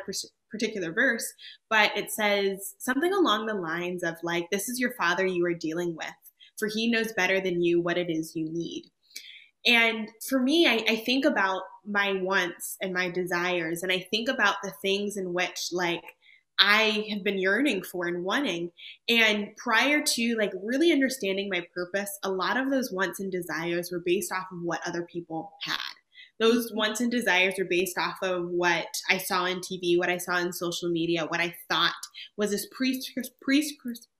particular 0.50 0.92
verse, 0.92 1.30
but 1.68 1.96
it 1.96 2.10
says 2.10 2.74
something 2.78 3.12
along 3.12 3.46
the 3.46 3.54
lines 3.54 4.02
of, 4.02 4.14
like, 4.22 4.48
this 4.50 4.68
is 4.68 4.80
your 4.80 4.94
father 4.94 5.26
you 5.26 5.44
are 5.44 5.54
dealing 5.54 5.94
with 5.94 6.06
for 6.58 6.68
he 6.68 6.90
knows 6.90 7.12
better 7.12 7.40
than 7.40 7.62
you 7.62 7.80
what 7.80 7.98
it 7.98 8.10
is 8.10 8.36
you 8.36 8.48
need. 8.50 8.84
And 9.66 10.08
for 10.28 10.40
me, 10.40 10.66
I, 10.66 10.84
I, 10.88 10.96
think 10.96 11.24
about 11.24 11.62
my 11.86 12.14
wants 12.14 12.76
and 12.82 12.92
my 12.92 13.08
desires, 13.10 13.84
and 13.84 13.92
I 13.92 14.00
think 14.10 14.28
about 14.28 14.56
the 14.64 14.72
things 14.82 15.16
in 15.16 15.32
which, 15.32 15.68
like, 15.70 16.02
I 16.58 17.06
have 17.10 17.24
been 17.24 17.38
yearning 17.38 17.82
for 17.82 18.06
and 18.06 18.24
wanting. 18.24 18.70
And 19.08 19.56
prior 19.56 20.02
to 20.02 20.36
like 20.36 20.52
really 20.62 20.92
understanding 20.92 21.48
my 21.48 21.66
purpose, 21.74 22.18
a 22.22 22.30
lot 22.30 22.56
of 22.56 22.70
those 22.70 22.92
wants 22.92 23.20
and 23.20 23.32
desires 23.32 23.90
were 23.90 24.02
based 24.04 24.32
off 24.32 24.46
of 24.52 24.62
what 24.62 24.80
other 24.86 25.02
people 25.02 25.52
had. 25.62 25.76
Those 26.38 26.68
mm-hmm. 26.68 26.78
wants 26.78 27.00
and 27.00 27.10
desires 27.10 27.54
were 27.58 27.64
based 27.64 27.98
off 27.98 28.16
of 28.22 28.48
what 28.48 28.86
I 29.08 29.18
saw 29.18 29.44
on 29.44 29.60
TV, 29.60 29.98
what 29.98 30.08
I 30.08 30.18
saw 30.18 30.38
in 30.38 30.52
social 30.52 30.88
media, 30.88 31.26
what 31.26 31.40
I 31.40 31.54
thought 31.68 31.94
was 32.36 32.50
this 32.50 32.66
pre 32.70 33.02
pre 33.40 33.68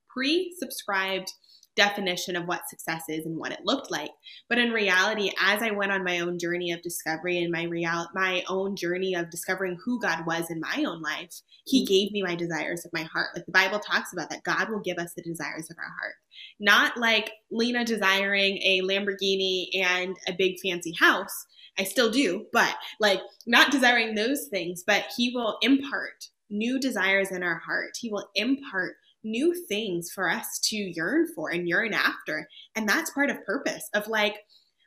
pre 0.09 0.55
subscribed 0.59 1.31
definition 1.75 2.35
of 2.35 2.45
what 2.45 2.69
success 2.69 3.03
is 3.09 3.25
and 3.25 3.37
what 3.37 3.51
it 3.51 3.65
looked 3.65 3.91
like. 3.91 4.11
But 4.49 4.57
in 4.57 4.71
reality, 4.71 5.31
as 5.41 5.61
I 5.61 5.71
went 5.71 5.91
on 5.91 6.03
my 6.03 6.19
own 6.19 6.37
journey 6.37 6.71
of 6.71 6.81
discovery 6.81 7.41
and 7.41 7.51
my 7.51 7.63
real 7.63 8.07
my 8.13 8.43
own 8.47 8.75
journey 8.75 9.15
of 9.15 9.29
discovering 9.29 9.77
who 9.83 9.99
God 9.99 10.25
was 10.25 10.49
in 10.49 10.59
my 10.59 10.83
own 10.87 11.01
life, 11.01 11.41
He 11.65 11.81
mm-hmm. 11.81 11.89
gave 11.89 12.11
me 12.11 12.23
my 12.23 12.35
desires 12.35 12.85
of 12.85 12.93
my 12.93 13.03
heart. 13.03 13.29
Like 13.35 13.45
the 13.45 13.51
Bible 13.51 13.79
talks 13.79 14.13
about 14.13 14.29
that 14.29 14.43
God 14.43 14.69
will 14.69 14.81
give 14.81 14.97
us 14.97 15.13
the 15.13 15.23
desires 15.23 15.69
of 15.69 15.77
our 15.77 15.91
heart. 15.99 16.15
Not 16.59 16.97
like 16.97 17.31
Lena 17.51 17.85
desiring 17.85 18.57
a 18.57 18.81
Lamborghini 18.81 19.67
and 19.75 20.15
a 20.27 20.33
big 20.33 20.55
fancy 20.63 20.93
house. 20.99 21.45
I 21.77 21.85
still 21.85 22.11
do, 22.11 22.45
but 22.53 22.75
like 22.99 23.21
not 23.47 23.71
desiring 23.71 24.15
those 24.15 24.47
things, 24.47 24.83
but 24.85 25.05
He 25.17 25.31
will 25.33 25.57
impart 25.61 26.29
new 26.49 26.79
desires 26.79 27.31
in 27.31 27.43
our 27.43 27.57
heart. 27.57 27.97
He 27.99 28.09
will 28.09 28.29
impart 28.35 28.95
new 29.23 29.53
things 29.67 30.11
for 30.11 30.29
us 30.29 30.59
to 30.65 30.75
yearn 30.75 31.27
for 31.35 31.49
and 31.49 31.67
yearn 31.67 31.93
after. 31.93 32.47
And 32.75 32.87
that's 32.87 33.11
part 33.11 33.29
of 33.29 33.45
purpose 33.45 33.89
of 33.93 34.07
like, 34.07 34.37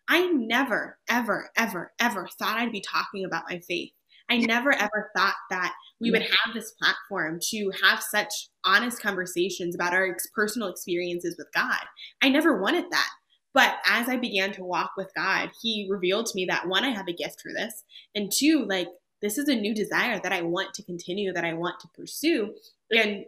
I 0.09 0.27
never, 0.29 0.99
ever, 1.09 1.51
ever, 1.57 1.93
ever 1.99 2.29
thought 2.39 2.59
I'd 2.59 2.73
be 2.73 2.81
talking 2.81 3.25
about 3.25 3.45
my 3.49 3.59
faith. 3.61 3.91
I 4.29 4.39
never 4.39 4.73
ever 4.73 5.11
thought 5.17 5.35
that 5.51 5.73
we 6.01 6.11
would 6.11 6.23
have 6.23 6.55
this 6.55 6.73
platform 6.73 7.39
to 7.51 7.73
have 7.83 8.03
such 8.03 8.51
honest 8.65 9.01
conversations 9.01 9.75
about 9.75 9.95
our 9.95 10.11
ex- 10.11 10.29
personal 10.35 10.69
experiences 10.69 11.37
with 11.39 11.49
God. 11.55 11.81
I 12.23 12.29
never 12.29 12.61
wanted 12.61 12.85
that. 12.91 13.11
But 13.55 13.77
as 13.87 14.09
I 14.09 14.17
began 14.17 14.53
to 14.53 14.65
walk 14.65 14.93
with 14.97 15.11
God, 15.17 15.51
He 15.63 15.89
revealed 15.91 16.27
to 16.27 16.37
me 16.37 16.45
that 16.47 16.69
one, 16.69 16.85
I 16.85 16.91
have 16.91 17.09
a 17.09 17.13
gift 17.13 17.41
for 17.41 17.53
this, 17.53 17.85
and 18.15 18.31
two, 18.31 18.67
like, 18.69 18.89
this 19.23 19.39
is 19.39 19.49
a 19.49 19.55
new 19.55 19.75
desire 19.75 20.21
that 20.23 20.33
I 20.33 20.43
want 20.43 20.75
to 20.75 20.83
continue, 20.83 21.33
that 21.33 21.45
I 21.45 21.55
want 21.55 21.81
to 21.81 21.89
pursue. 21.97 22.55
And 22.91 23.25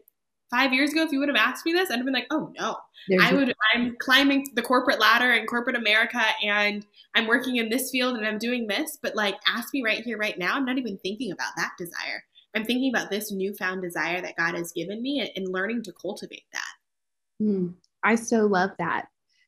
five 0.50 0.72
years 0.72 0.92
ago, 0.92 1.02
if 1.02 1.12
you 1.12 1.18
would 1.18 1.28
have 1.28 1.36
asked 1.36 1.64
me 1.66 1.72
this, 1.72 1.90
I'd 1.90 1.96
have 1.96 2.04
been 2.04 2.14
like, 2.14 2.26
oh 2.30 2.52
no. 2.58 2.76
There's 3.08 3.22
I 3.22 3.32
would 3.32 3.54
I'm 3.74 3.96
climbing 3.98 4.48
the 4.54 4.62
corporate 4.62 5.00
ladder 5.00 5.32
in 5.32 5.46
corporate 5.46 5.76
America 5.76 6.22
and 6.42 6.86
I'm 7.14 7.26
working 7.26 7.56
in 7.56 7.68
this 7.68 7.90
field 7.90 8.16
and 8.16 8.26
I'm 8.26 8.38
doing 8.38 8.66
this, 8.66 8.98
but 9.00 9.14
like 9.14 9.36
ask 9.46 9.72
me 9.72 9.82
right 9.82 10.02
here, 10.02 10.18
right 10.18 10.38
now, 10.38 10.54
I'm 10.54 10.64
not 10.64 10.78
even 10.78 10.98
thinking 10.98 11.32
about 11.32 11.52
that 11.56 11.72
desire. 11.78 12.24
I'm 12.54 12.64
thinking 12.64 12.92
about 12.94 13.10
this 13.10 13.30
newfound 13.30 13.82
desire 13.82 14.20
that 14.20 14.36
God 14.36 14.54
has 14.54 14.72
given 14.72 15.02
me 15.02 15.20
and, 15.20 15.30
and 15.36 15.52
learning 15.52 15.82
to 15.84 15.92
cultivate 15.92 16.46
that. 16.52 17.44
Mm, 17.44 17.74
I 18.02 18.14
so 18.14 18.46
love 18.46 18.70
that. 18.78 19.06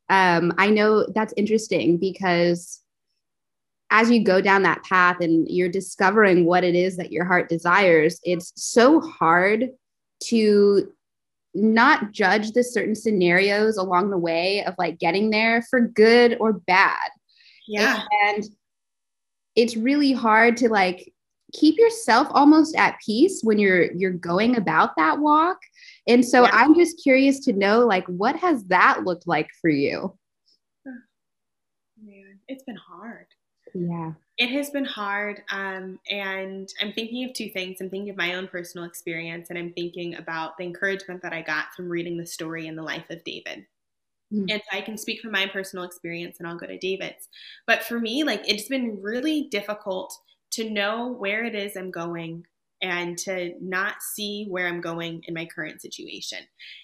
Um, 0.09 0.53
I 0.59 0.71
know 0.71 1.07
that's 1.15 1.35
interesting 1.37 1.97
because 1.97 2.83
as 3.91 4.11
you 4.11 4.23
go 4.23 4.41
down 4.41 4.63
that 4.63 4.85
path 4.85 5.21
and 5.21 5.49
you're 5.49 5.69
discovering 5.69 6.45
what 6.45 6.65
it 6.65 6.75
is 6.75 6.97
that 6.97 7.13
your 7.13 7.25
heart 7.25 7.49
desires, 7.49 8.21
it's 8.23 8.53
so 8.57 9.01
hard 9.01 9.71
to 10.25 10.93
not 11.55 12.13
judge 12.13 12.53
the 12.53 12.63
certain 12.63 12.95
scenarios 12.95 13.77
along 13.77 14.11
the 14.11 14.19
way 14.19 14.65
of 14.65 14.75
like 14.79 14.99
getting 14.99 15.31
there 15.31 15.63
for 15.63 15.81
good 15.81 16.37
or 16.39 16.53
bad. 16.53 17.11
Yeah. 17.67 18.03
And 18.25 18.45
it's 19.57 19.77
really 19.77 20.13
hard 20.13 20.57
to 20.59 20.69
like 20.69 21.13
keep 21.53 21.79
yourself 21.79 22.29
almost 22.31 22.77
at 22.77 23.01
peace 23.05 23.41
when 23.43 23.59
you're 23.59 23.93
you're 23.93 24.13
going 24.13 24.57
about 24.57 24.97
that 24.97 25.19
walk. 25.19 25.59
And 26.07 26.25
so 26.25 26.43
yeah. 26.43 26.51
I'm 26.53 26.75
just 26.75 27.03
curious 27.03 27.41
to 27.41 27.53
know 27.53 27.81
like 27.81 28.07
what 28.07 28.37
has 28.37 28.65
that 28.67 29.05
looked 29.05 29.27
like 29.27 29.49
for 29.61 29.71
you? 29.71 30.17
Man, 32.03 32.39
it's 32.49 32.65
been 32.65 32.77
hard. 32.77 33.27
Yeah. 33.75 34.13
It 34.41 34.49
has 34.49 34.71
been 34.71 34.87
hard. 34.87 35.43
Um, 35.53 36.01
and 36.09 36.67
I'm 36.81 36.95
thinking 36.95 37.25
of 37.27 37.35
two 37.35 37.51
things. 37.51 37.77
I'm 37.79 37.91
thinking 37.91 38.09
of 38.09 38.17
my 38.17 38.37
own 38.37 38.49
personal 38.49 38.87
experience, 38.87 39.51
and 39.51 39.59
I'm 39.59 39.75
thinking 39.75 40.15
about 40.17 40.57
the 40.57 40.65
encouragement 40.65 41.21
that 41.23 41.35
I 41.35 41.43
got 41.43 41.75
from 41.77 41.91
reading 41.91 42.17
the 42.17 42.27
story 42.27 42.67
in 42.67 42.75
the 42.75 42.83
life 42.83 43.05
of 43.11 43.23
David. 43.23 43.67
Mm-hmm. 44.33 44.47
And 44.49 44.63
so 44.63 44.79
I 44.79 44.81
can 44.81 44.97
speak 44.97 45.21
from 45.21 45.33
my 45.33 45.47
personal 45.47 45.85
experience 45.85 46.39
and 46.39 46.49
I'll 46.49 46.57
go 46.57 46.67
to 46.67 46.79
David's. 46.79 47.29
But 47.67 47.83
for 47.83 48.01
me, 48.01 48.25
like 48.25 48.49
it's 48.49 48.69
been 48.69 49.03
really 49.03 49.49
difficult 49.51 50.17
to 50.53 50.71
know 50.71 51.09
where 51.09 51.45
it 51.45 51.55
is 51.55 51.77
I'm 51.77 51.91
going 51.91 52.47
and 52.83 53.19
to 53.19 53.53
not 53.61 54.03
see 54.03 54.47
where 54.49 54.67
I'm 54.67 54.81
going 54.81 55.23
in 55.27 55.35
my 55.35 55.45
current 55.45 55.83
situation. 55.83 56.39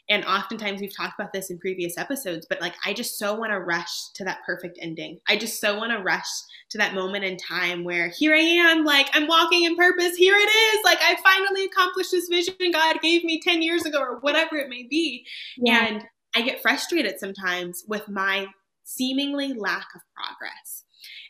And 0.09 0.25
oftentimes 0.25 0.81
we've 0.81 0.95
talked 0.95 1.19
about 1.19 1.33
this 1.33 1.51
in 1.51 1.59
previous 1.59 1.97
episodes, 1.97 2.47
but 2.49 2.61
like 2.61 2.75
I 2.85 2.93
just 2.93 3.19
so 3.19 3.35
want 3.35 3.53
to 3.53 3.61
rush 3.61 4.11
to 4.15 4.25
that 4.25 4.41
perfect 4.45 4.79
ending. 4.81 5.19
I 5.29 5.37
just 5.37 5.61
so 5.61 5.79
want 5.79 5.93
to 5.93 6.03
rush 6.03 6.27
to 6.71 6.79
that 6.79 6.95
moment 6.95 7.25
in 7.25 7.37
time 7.37 7.83
where 7.83 8.09
here 8.09 8.35
I 8.35 8.41
am, 8.41 8.85
like 8.85 9.09
I'm 9.15 9.27
walking 9.27 9.65
in 9.65 9.77
purpose. 9.77 10.17
Here 10.17 10.37
it 10.37 10.39
is. 10.39 10.85
Like 10.85 10.99
I 11.01 11.17
finally 11.23 11.65
accomplished 11.65 12.11
this 12.11 12.29
vision 12.29 12.55
God 12.73 13.01
gave 13.01 13.25
me 13.25 13.41
10 13.41 13.63
years 13.63 13.87
ago 13.87 14.01
or 14.01 14.19
whatever 14.21 14.57
it 14.57 14.69
may 14.69 14.83
be. 14.83 15.25
Yeah. 15.57 15.87
And 15.87 16.05
I 16.35 16.43
get 16.43 16.61
frustrated 16.61 17.19
sometimes 17.19 17.85
with 17.89 18.09
my 18.09 18.47
seemingly 18.85 19.55
lack 19.55 19.89
of 19.95 20.03
progress. 20.15 20.85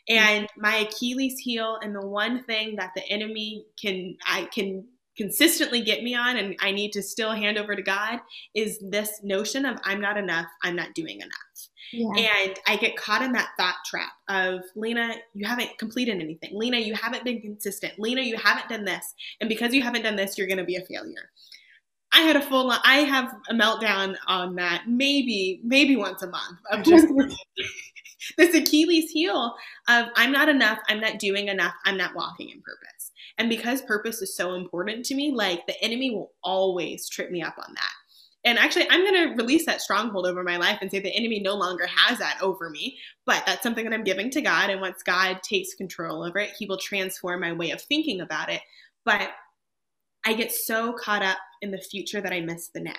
And 0.09 0.47
my 0.57 0.77
Achilles 0.77 1.37
heel 1.39 1.79
and 1.81 1.93
the 1.93 2.05
one 2.05 2.43
thing 2.45 2.75
that 2.77 2.91
the 2.95 3.03
enemy 3.09 3.65
can 3.81 4.17
I 4.25 4.45
can 4.45 4.85
consistently 5.17 5.81
get 5.81 6.03
me 6.03 6.15
on 6.15 6.37
and 6.37 6.55
I 6.61 6.71
need 6.71 6.93
to 6.93 7.01
still 7.01 7.31
hand 7.31 7.57
over 7.57 7.75
to 7.75 7.81
God 7.81 8.19
is 8.53 8.77
this 8.91 9.19
notion 9.23 9.65
of 9.65 9.79
I'm 9.83 9.99
not 9.99 10.15
enough, 10.15 10.45
I'm 10.63 10.75
not 10.75 10.93
doing 10.93 11.17
enough. 11.17 11.31
Yeah. 11.91 12.11
And 12.17 12.59
I 12.67 12.75
get 12.75 12.95
caught 12.97 13.21
in 13.21 13.31
that 13.31 13.49
thought 13.57 13.77
trap 13.85 14.11
of 14.29 14.61
Lena, 14.75 15.15
you 15.33 15.47
haven't 15.47 15.77
completed 15.79 16.21
anything. 16.21 16.51
Lena, 16.53 16.77
you 16.77 16.93
haven't 16.93 17.23
been 17.23 17.41
consistent. 17.41 17.93
Lena, 17.97 18.21
you 18.21 18.37
haven't 18.37 18.69
done 18.69 18.85
this. 18.85 19.13
And 19.41 19.49
because 19.49 19.73
you 19.73 19.81
haven't 19.81 20.03
done 20.03 20.15
this, 20.15 20.37
you're 20.37 20.47
going 20.47 20.57
to 20.57 20.65
be 20.65 20.75
a 20.75 20.85
failure. 20.85 21.29
I 22.13 22.21
had 22.21 22.35
a 22.35 22.41
full 22.41 22.71
I 22.71 22.97
have 22.99 23.33
a 23.49 23.53
meltdown 23.53 24.15
on 24.27 24.55
that 24.55 24.83
maybe 24.87 25.61
maybe 25.63 25.95
once 25.95 26.23
a 26.23 26.27
month 26.27 26.57
of 26.71 26.83
just 26.83 27.07
this 28.37 28.55
Achilles 28.55 29.11
heel 29.11 29.55
of 29.87 30.07
I'm 30.15 30.31
not 30.31 30.49
enough, 30.49 30.79
I'm 30.87 30.99
not 30.99 31.19
doing 31.19 31.47
enough, 31.47 31.73
I'm 31.85 31.97
not 31.97 32.15
walking 32.15 32.49
in 32.49 32.61
purpose. 32.61 33.11
And 33.37 33.49
because 33.49 33.81
purpose 33.83 34.21
is 34.21 34.35
so 34.35 34.55
important 34.55 35.05
to 35.05 35.15
me, 35.15 35.31
like 35.31 35.65
the 35.67 35.81
enemy 35.83 36.11
will 36.11 36.31
always 36.43 37.07
trip 37.07 37.29
me 37.29 37.41
up 37.41 37.55
on 37.57 37.73
that. 37.73 37.91
And 38.45 38.57
actually, 38.57 38.87
I'm 38.89 39.03
going 39.03 39.29
to 39.29 39.35
release 39.35 39.65
that 39.65 39.81
stronghold 39.81 40.25
over 40.25 40.41
my 40.43 40.57
life 40.57 40.77
and 40.81 40.89
say 40.89 40.99
the 40.99 41.13
enemy 41.13 41.39
no 41.39 41.55
longer 41.55 41.85
has 41.87 42.17
that 42.19 42.37
over 42.41 42.69
me. 42.69 42.97
But 43.25 43.43
that's 43.45 43.61
something 43.61 43.83
that 43.83 43.93
I'm 43.93 44.05
giving 44.05 44.29
to 44.31 44.41
God. 44.41 44.69
And 44.69 44.79
once 44.79 45.03
God 45.03 45.41
takes 45.43 45.73
control 45.73 46.23
over 46.23 46.39
it, 46.39 46.51
He 46.57 46.65
will 46.65 46.77
transform 46.77 47.41
my 47.41 47.51
way 47.51 47.71
of 47.71 47.81
thinking 47.81 48.21
about 48.21 48.49
it. 48.49 48.61
But 49.03 49.31
I 50.25 50.33
get 50.33 50.51
so 50.51 50.93
caught 50.93 51.23
up 51.23 51.37
in 51.61 51.71
the 51.71 51.77
future 51.77 52.21
that 52.21 52.31
I 52.31 52.39
miss 52.39 52.69
the 52.69 52.79
now. 52.79 52.93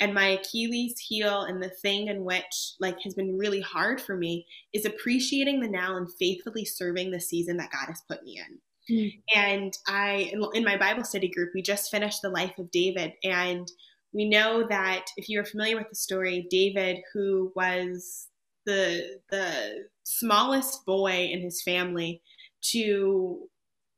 And 0.00 0.14
my 0.14 0.28
Achilles 0.28 0.98
heel 0.98 1.42
and 1.42 1.62
the 1.62 1.70
thing 1.70 2.08
in 2.08 2.24
which 2.24 2.74
like 2.78 3.00
has 3.02 3.14
been 3.14 3.36
really 3.36 3.60
hard 3.60 4.00
for 4.00 4.16
me 4.16 4.46
is 4.72 4.84
appreciating 4.84 5.60
the 5.60 5.68
now 5.68 5.96
and 5.96 6.08
faithfully 6.18 6.64
serving 6.64 7.10
the 7.10 7.20
season 7.20 7.56
that 7.56 7.72
God 7.72 7.86
has 7.88 8.02
put 8.08 8.22
me 8.22 8.40
in. 8.40 8.58
Mm. 8.90 9.22
And 9.34 9.78
I 9.86 10.32
in 10.54 10.64
my 10.64 10.76
Bible 10.76 11.04
study 11.04 11.28
group, 11.28 11.50
we 11.54 11.62
just 11.62 11.90
finished 11.90 12.22
the 12.22 12.30
life 12.30 12.58
of 12.58 12.70
David 12.70 13.12
and 13.24 13.70
we 14.12 14.28
know 14.28 14.66
that 14.68 15.06
if 15.16 15.28
you 15.28 15.40
are 15.40 15.44
familiar 15.44 15.76
with 15.76 15.88
the 15.90 15.96
story, 15.96 16.46
David, 16.50 16.98
who 17.12 17.52
was 17.54 18.28
the 18.64 19.20
the 19.30 19.86
smallest 20.04 20.84
boy 20.86 21.28
in 21.32 21.40
his 21.40 21.62
family 21.62 22.22
to 22.62 23.48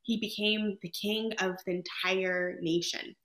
he 0.03 0.19
became 0.19 0.77
the 0.81 0.89
king 0.89 1.31
of 1.39 1.55
the 1.65 1.81
entire 1.81 2.57
nation. 2.61 3.15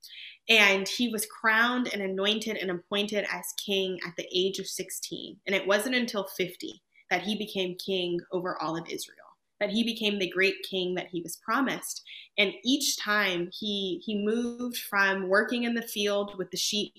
And 0.49 0.87
he 0.87 1.09
was 1.09 1.25
crowned 1.25 1.89
and 1.91 2.01
anointed 2.01 2.57
and 2.57 2.71
appointed 2.71 3.25
as 3.31 3.53
king 3.63 3.99
at 4.05 4.15
the 4.15 4.27
age 4.33 4.59
of 4.59 4.67
16. 4.67 5.37
And 5.45 5.55
it 5.55 5.67
wasn't 5.67 5.95
until 5.95 6.25
50 6.37 6.81
that 7.09 7.23
he 7.23 7.37
became 7.37 7.75
king 7.75 8.19
over 8.31 8.61
all 8.61 8.77
of 8.77 8.87
Israel, 8.89 9.17
that 9.59 9.69
he 9.69 9.83
became 9.83 10.19
the 10.19 10.29
great 10.29 10.55
king 10.69 10.95
that 10.95 11.07
he 11.07 11.21
was 11.21 11.37
promised. 11.37 12.03
And 12.37 12.53
each 12.63 12.97
time 12.97 13.49
he 13.51 14.01
he 14.05 14.23
moved 14.23 14.77
from 14.77 15.27
working 15.27 15.63
in 15.63 15.73
the 15.73 15.81
field 15.81 16.37
with 16.37 16.51
the 16.51 16.57
sheep 16.57 16.93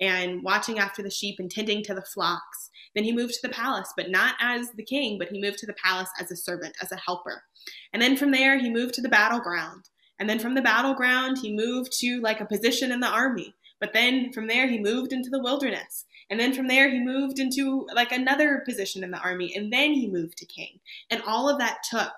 and 0.00 0.42
watching 0.42 0.78
after 0.78 1.02
the 1.02 1.10
sheep 1.10 1.36
and 1.38 1.50
tending 1.50 1.82
to 1.84 1.94
the 1.94 2.02
flocks. 2.02 2.70
Then 2.94 3.04
he 3.04 3.12
moved 3.12 3.34
to 3.34 3.48
the 3.48 3.54
palace, 3.54 3.92
but 3.96 4.10
not 4.10 4.34
as 4.40 4.70
the 4.72 4.84
king, 4.84 5.18
but 5.18 5.28
he 5.28 5.40
moved 5.40 5.58
to 5.58 5.66
the 5.66 5.74
palace 5.74 6.10
as 6.20 6.30
a 6.30 6.36
servant, 6.36 6.74
as 6.82 6.92
a 6.92 6.96
helper. 6.96 7.44
And 7.92 8.02
then 8.02 8.16
from 8.16 8.32
there, 8.32 8.58
he 8.58 8.68
moved 8.68 8.94
to 8.94 9.00
the 9.00 9.08
battleground. 9.08 9.88
And 10.22 10.30
then 10.30 10.38
from 10.38 10.54
the 10.54 10.62
battleground, 10.62 11.38
he 11.38 11.52
moved 11.52 11.98
to 11.98 12.20
like 12.20 12.40
a 12.40 12.46
position 12.46 12.92
in 12.92 13.00
the 13.00 13.08
army. 13.08 13.56
But 13.80 13.92
then 13.92 14.32
from 14.32 14.46
there, 14.46 14.68
he 14.68 14.78
moved 14.78 15.12
into 15.12 15.30
the 15.30 15.42
wilderness. 15.42 16.04
And 16.30 16.38
then 16.38 16.54
from 16.54 16.68
there, 16.68 16.88
he 16.88 17.00
moved 17.00 17.40
into 17.40 17.88
like 17.92 18.12
another 18.12 18.62
position 18.64 19.02
in 19.02 19.10
the 19.10 19.18
army. 19.18 19.52
And 19.56 19.72
then 19.72 19.92
he 19.92 20.08
moved 20.08 20.38
to 20.38 20.46
king. 20.46 20.78
And 21.10 21.24
all 21.26 21.48
of 21.48 21.58
that 21.58 21.78
took 21.90 22.12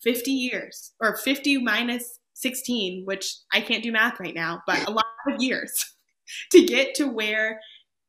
50 0.00 0.30
years 0.30 0.92
or 1.00 1.18
50 1.18 1.58
minus 1.58 2.20
16, 2.32 3.04
which 3.04 3.36
I 3.52 3.60
can't 3.60 3.82
do 3.82 3.92
math 3.92 4.18
right 4.18 4.34
now, 4.34 4.62
but 4.66 4.88
a 4.88 4.90
lot 4.90 5.04
of 5.28 5.42
years 5.42 5.96
to 6.52 6.64
get 6.64 6.94
to 6.94 7.08
where 7.08 7.60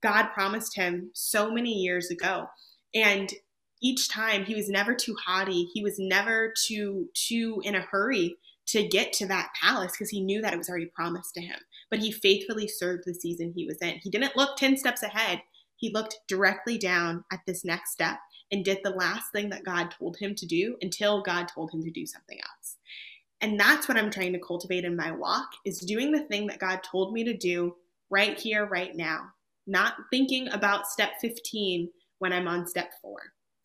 God 0.01 0.27
promised 0.33 0.77
him 0.77 1.11
so 1.13 1.51
many 1.51 1.73
years 1.73 2.09
ago. 2.09 2.47
And 2.95 3.29
each 3.81 4.07
time 4.07 4.45
he 4.45 4.55
was 4.55 4.69
never 4.69 4.95
too 4.95 5.17
haughty. 5.25 5.65
He 5.73 5.83
was 5.83 5.99
never 5.99 6.53
too 6.65 7.09
too 7.13 7.61
in 7.65 7.75
a 7.75 7.81
hurry 7.81 8.37
to 8.71 8.87
get 8.87 9.11
to 9.11 9.27
that 9.27 9.51
palace 9.61 9.91
because 9.91 10.09
he 10.09 10.21
knew 10.21 10.41
that 10.41 10.53
it 10.53 10.57
was 10.57 10.69
already 10.69 10.85
promised 10.85 11.33
to 11.33 11.41
him. 11.41 11.59
But 11.89 11.99
he 11.99 12.11
faithfully 12.11 12.69
served 12.69 13.03
the 13.05 13.13
season 13.13 13.51
he 13.53 13.65
was 13.65 13.77
in. 13.81 13.99
He 14.01 14.09
didn't 14.09 14.37
look 14.37 14.55
10 14.55 14.77
steps 14.77 15.03
ahead. 15.03 15.41
He 15.75 15.91
looked 15.91 16.19
directly 16.27 16.77
down 16.77 17.25
at 17.33 17.41
this 17.45 17.65
next 17.65 17.91
step 17.91 18.17
and 18.49 18.63
did 18.63 18.79
the 18.83 18.91
last 18.91 19.31
thing 19.33 19.49
that 19.49 19.65
God 19.65 19.91
told 19.91 20.15
him 20.17 20.35
to 20.35 20.45
do 20.45 20.77
until 20.81 21.21
God 21.21 21.47
told 21.47 21.71
him 21.71 21.83
to 21.83 21.91
do 21.91 22.05
something 22.05 22.37
else. 22.37 22.77
And 23.41 23.59
that's 23.59 23.87
what 23.87 23.97
I'm 23.97 24.11
trying 24.11 24.33
to 24.33 24.39
cultivate 24.39 24.85
in 24.85 24.95
my 24.95 25.11
walk 25.11 25.49
is 25.65 25.79
doing 25.79 26.11
the 26.11 26.23
thing 26.23 26.47
that 26.47 26.59
God 26.59 26.81
told 26.83 27.11
me 27.11 27.23
to 27.25 27.35
do 27.35 27.75
right 28.09 28.39
here 28.39 28.67
right 28.67 28.95
now. 28.95 29.31
Not 29.67 29.95
thinking 30.11 30.47
about 30.49 30.87
step 30.87 31.13
15 31.19 31.89
when 32.19 32.31
I'm 32.31 32.47
on 32.47 32.67
step 32.67 32.91
4 33.01 33.19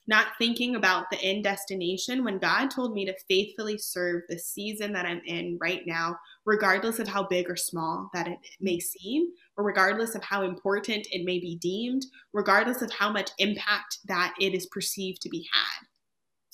not 0.09 0.29
thinking 0.39 0.77
about 0.77 1.11
the 1.11 1.21
end 1.21 1.45
destination 1.45 2.23
when 2.23 2.39
God 2.39 2.71
told 2.71 2.95
me 2.95 3.05
to 3.07 3.15
faithfully 3.29 3.77
serve 3.79 4.23
the 4.29 4.39
season 4.39 4.93
that 4.93 5.07
I'm 5.07 5.21
in 5.27 5.59
right 5.61 5.83
now, 5.87 6.17
regardless 6.45 6.99
of 6.99 7.09
how 7.09 7.25
big 7.25 7.51
or 7.51 7.57
small 7.57 8.09
that 8.15 8.29
it 8.29 8.39
may 8.61 8.77
mm-hmm. 8.77 8.99
seem, 9.01 9.29
or 9.57 9.65
regardless 9.65 10.15
of 10.15 10.23
how 10.23 10.43
important 10.43 11.09
it 11.11 11.25
may 11.25 11.39
be 11.41 11.57
deemed, 11.57 12.07
regardless 12.33 12.83
of 12.83 12.93
how 12.93 13.11
much 13.11 13.31
impact 13.39 13.99
that 14.07 14.35
it 14.41 14.55
is 14.55 14.67
perceived 14.67 15.21
to 15.23 15.29
be 15.29 15.49
had. 15.53 15.87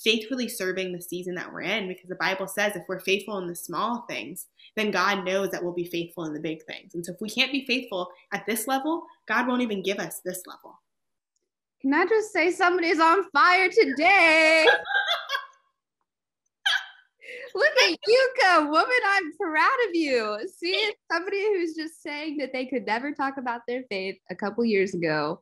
Faithfully 0.03 0.49
serving 0.49 0.93
the 0.93 1.01
season 1.01 1.35
that 1.37 1.53
we're 1.53 1.61
in, 1.61 1.87
because 1.87 2.09
the 2.09 2.17
Bible 2.17 2.49
says 2.49 2.75
if 2.75 2.83
we're 2.89 3.01
faithful 3.01 3.39
in 3.39 3.47
the 3.47 3.55
small 3.55 4.05
things, 4.09 4.47
then 4.75 4.91
God 4.91 5.25
knows 5.25 5.51
that 5.51 5.63
we'll 5.63 5.75
be 5.75 5.85
faithful 5.85 6.25
in 6.25 6.33
the 6.33 6.41
big 6.41 6.65
things. 6.65 6.95
And 6.95 7.07
so 7.07 7.13
if 7.13 7.21
we 7.21 7.31
can't 7.31 7.53
be 7.53 7.67
faithful 7.67 8.09
at 8.33 8.45
this 8.47 8.67
level, 8.67 9.05
God 9.29 9.47
won't 9.47 9.63
even 9.63 9.83
give 9.83 9.99
us 9.99 10.21
this 10.25 10.43
level. 10.47 10.82
Can 11.83 11.93
I 11.95 12.07
just 12.07 12.33
say 12.33 12.53
somebody's 12.53 13.01
on 13.01 13.29
fire 13.31 13.69
today? 13.69 14.67
Look 17.55 17.73
at 17.85 17.99
you 18.07 18.31
go, 18.41 18.67
woman. 18.67 18.89
I'm 19.05 19.33
proud 19.37 19.79
of 19.89 19.95
you. 19.95 20.39
See, 20.57 20.93
somebody 21.11 21.43
who's 21.43 21.75
just 21.75 22.01
saying 22.03 22.39
that 22.39 22.53
they 22.53 22.67
could 22.67 22.87
never 22.87 23.13
talk 23.13 23.37
about 23.37 23.63
their 23.67 23.83
faith 23.91 24.17
a 24.31 24.35
couple 24.35 24.65
years 24.65 24.95
ago. 24.95 25.41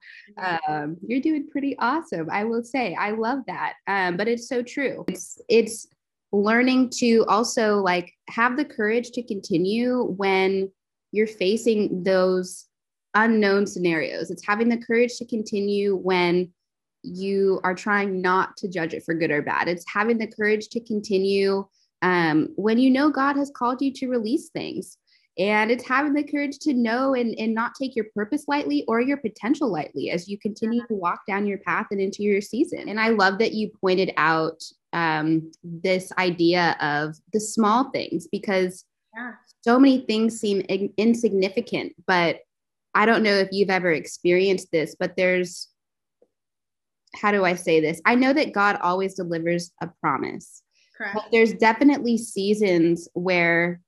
Um, 0.66 0.96
you're 1.06 1.20
doing 1.20 1.48
pretty 1.48 1.76
awesome. 1.78 2.28
I 2.30 2.44
will 2.44 2.64
say, 2.64 2.94
I 2.94 3.10
love 3.10 3.40
that. 3.46 3.74
Um, 3.86 4.16
but 4.16 4.26
it's 4.26 4.48
so 4.48 4.62
true. 4.62 5.04
It's 5.08 5.40
it's 5.48 5.86
learning 6.32 6.90
to 6.90 7.24
also 7.28 7.76
like 7.76 8.12
have 8.28 8.56
the 8.56 8.64
courage 8.64 9.10
to 9.10 9.22
continue 9.22 10.04
when 10.04 10.70
you're 11.12 11.26
facing 11.26 12.02
those 12.02 12.66
unknown 13.14 13.66
scenarios. 13.66 14.30
It's 14.30 14.46
having 14.46 14.68
the 14.68 14.78
courage 14.78 15.16
to 15.18 15.26
continue 15.26 15.96
when 15.96 16.52
you 17.02 17.60
are 17.64 17.74
trying 17.74 18.20
not 18.20 18.56
to 18.58 18.68
judge 18.68 18.94
it 18.94 19.04
for 19.04 19.14
good 19.14 19.30
or 19.30 19.42
bad. 19.42 19.68
It's 19.68 19.84
having 19.92 20.18
the 20.18 20.26
courage 20.26 20.68
to 20.68 20.80
continue 20.80 21.66
um, 22.02 22.48
when 22.56 22.78
you 22.78 22.90
know 22.90 23.10
God 23.10 23.36
has 23.36 23.50
called 23.54 23.80
you 23.80 23.92
to 23.94 24.08
release 24.08 24.50
things. 24.50 24.96
And 25.38 25.70
it's 25.70 25.86
having 25.86 26.12
the 26.12 26.24
courage 26.24 26.58
to 26.60 26.74
know 26.74 27.14
and, 27.14 27.34
and 27.38 27.54
not 27.54 27.72
take 27.74 27.96
your 27.96 28.06
purpose 28.14 28.44
lightly 28.46 28.84
or 28.88 29.00
your 29.00 29.16
potential 29.16 29.70
lightly 29.70 30.10
as 30.10 30.28
you 30.28 30.38
continue 30.38 30.86
to 30.86 30.94
walk 30.94 31.20
down 31.26 31.46
your 31.46 31.58
path 31.58 31.86
and 31.90 32.00
into 32.00 32.22
your 32.22 32.42
season. 32.42 32.88
And 32.88 33.00
I 33.00 33.10
love 33.10 33.38
that 33.38 33.54
you 33.54 33.70
pointed 33.80 34.12
out 34.16 34.62
um, 34.92 35.50
this 35.62 36.12
idea 36.18 36.76
of 36.80 37.16
the 37.32 37.40
small 37.40 37.90
things 37.90 38.26
because 38.30 38.84
yeah. 39.16 39.32
so 39.62 39.78
many 39.78 40.04
things 40.04 40.38
seem 40.38 40.60
in- 40.68 40.92
insignificant, 40.98 41.94
but 42.06 42.40
I 42.94 43.06
don't 43.06 43.22
know 43.22 43.34
if 43.34 43.48
you've 43.52 43.70
ever 43.70 43.92
experienced 43.92 44.72
this, 44.72 44.96
but 44.98 45.16
there's, 45.16 45.68
how 47.14 47.32
do 47.32 47.44
I 47.44 47.54
say 47.54 47.80
this? 47.80 48.00
I 48.04 48.14
know 48.14 48.32
that 48.32 48.52
God 48.52 48.78
always 48.82 49.14
delivers 49.14 49.72
a 49.80 49.88
promise. 50.00 50.62
Correct. 50.96 51.14
But 51.14 51.24
there's 51.32 51.54
definitely 51.54 52.18
seasons 52.18 53.08
where 53.14 53.80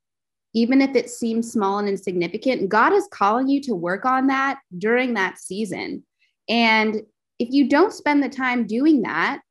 even 0.53 0.81
if 0.81 0.95
it 0.95 1.09
seems 1.09 1.51
small 1.51 1.79
and 1.79 1.89
insignificant, 1.89 2.69
God 2.69 2.93
is 2.93 3.07
calling 3.11 3.47
you 3.47 3.61
to 3.61 3.75
work 3.75 4.05
on 4.05 4.27
that 4.27 4.59
during 4.77 5.15
that 5.15 5.39
season. 5.39 6.03
And 6.47 7.01
if 7.39 7.49
you 7.51 7.67
don't 7.67 7.93
spend 7.93 8.21
the 8.23 8.29
time 8.29 8.67
doing 8.67 9.01
that, 9.01 9.41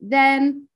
then 0.00 0.68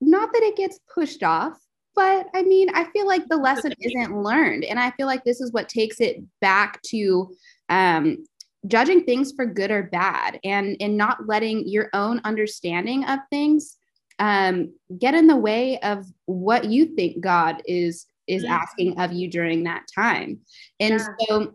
not 0.00 0.32
that 0.32 0.42
it 0.42 0.56
gets 0.56 0.78
pushed 0.92 1.22
off, 1.22 1.58
but 1.94 2.26
I 2.34 2.42
mean, 2.42 2.68
I 2.74 2.84
feel 2.84 3.06
like 3.06 3.28
the 3.28 3.36
lesson 3.36 3.72
isn't 3.80 4.22
learned. 4.22 4.64
And 4.64 4.78
I 4.78 4.90
feel 4.92 5.06
like 5.06 5.24
this 5.24 5.40
is 5.40 5.52
what 5.52 5.68
takes 5.68 6.00
it 6.00 6.22
back 6.40 6.80
to 6.86 7.34
um, 7.72 8.24
judging 8.66 9.04
things 9.04 9.32
for 9.32 9.46
good 9.46 9.70
or 9.70 9.84
bad 9.84 10.38
and, 10.44 10.76
and 10.78 10.96
not 10.96 11.26
letting 11.26 11.66
your 11.66 11.88
own 11.94 12.20
understanding 12.24 13.04
of 13.04 13.18
things 13.30 13.78
um, 14.18 14.72
get 14.98 15.14
in 15.14 15.26
the 15.26 15.36
way 15.36 15.78
of 15.80 16.04
what 16.26 16.66
you 16.66 16.94
think 16.94 17.20
God 17.20 17.62
is 17.66 18.06
is 18.28 18.44
mm-hmm. 18.44 18.52
asking 18.52 19.00
of 19.00 19.12
you 19.12 19.28
during 19.28 19.64
that 19.64 19.82
time. 19.92 20.38
And 20.78 21.00
yeah. 21.00 21.06
so 21.28 21.54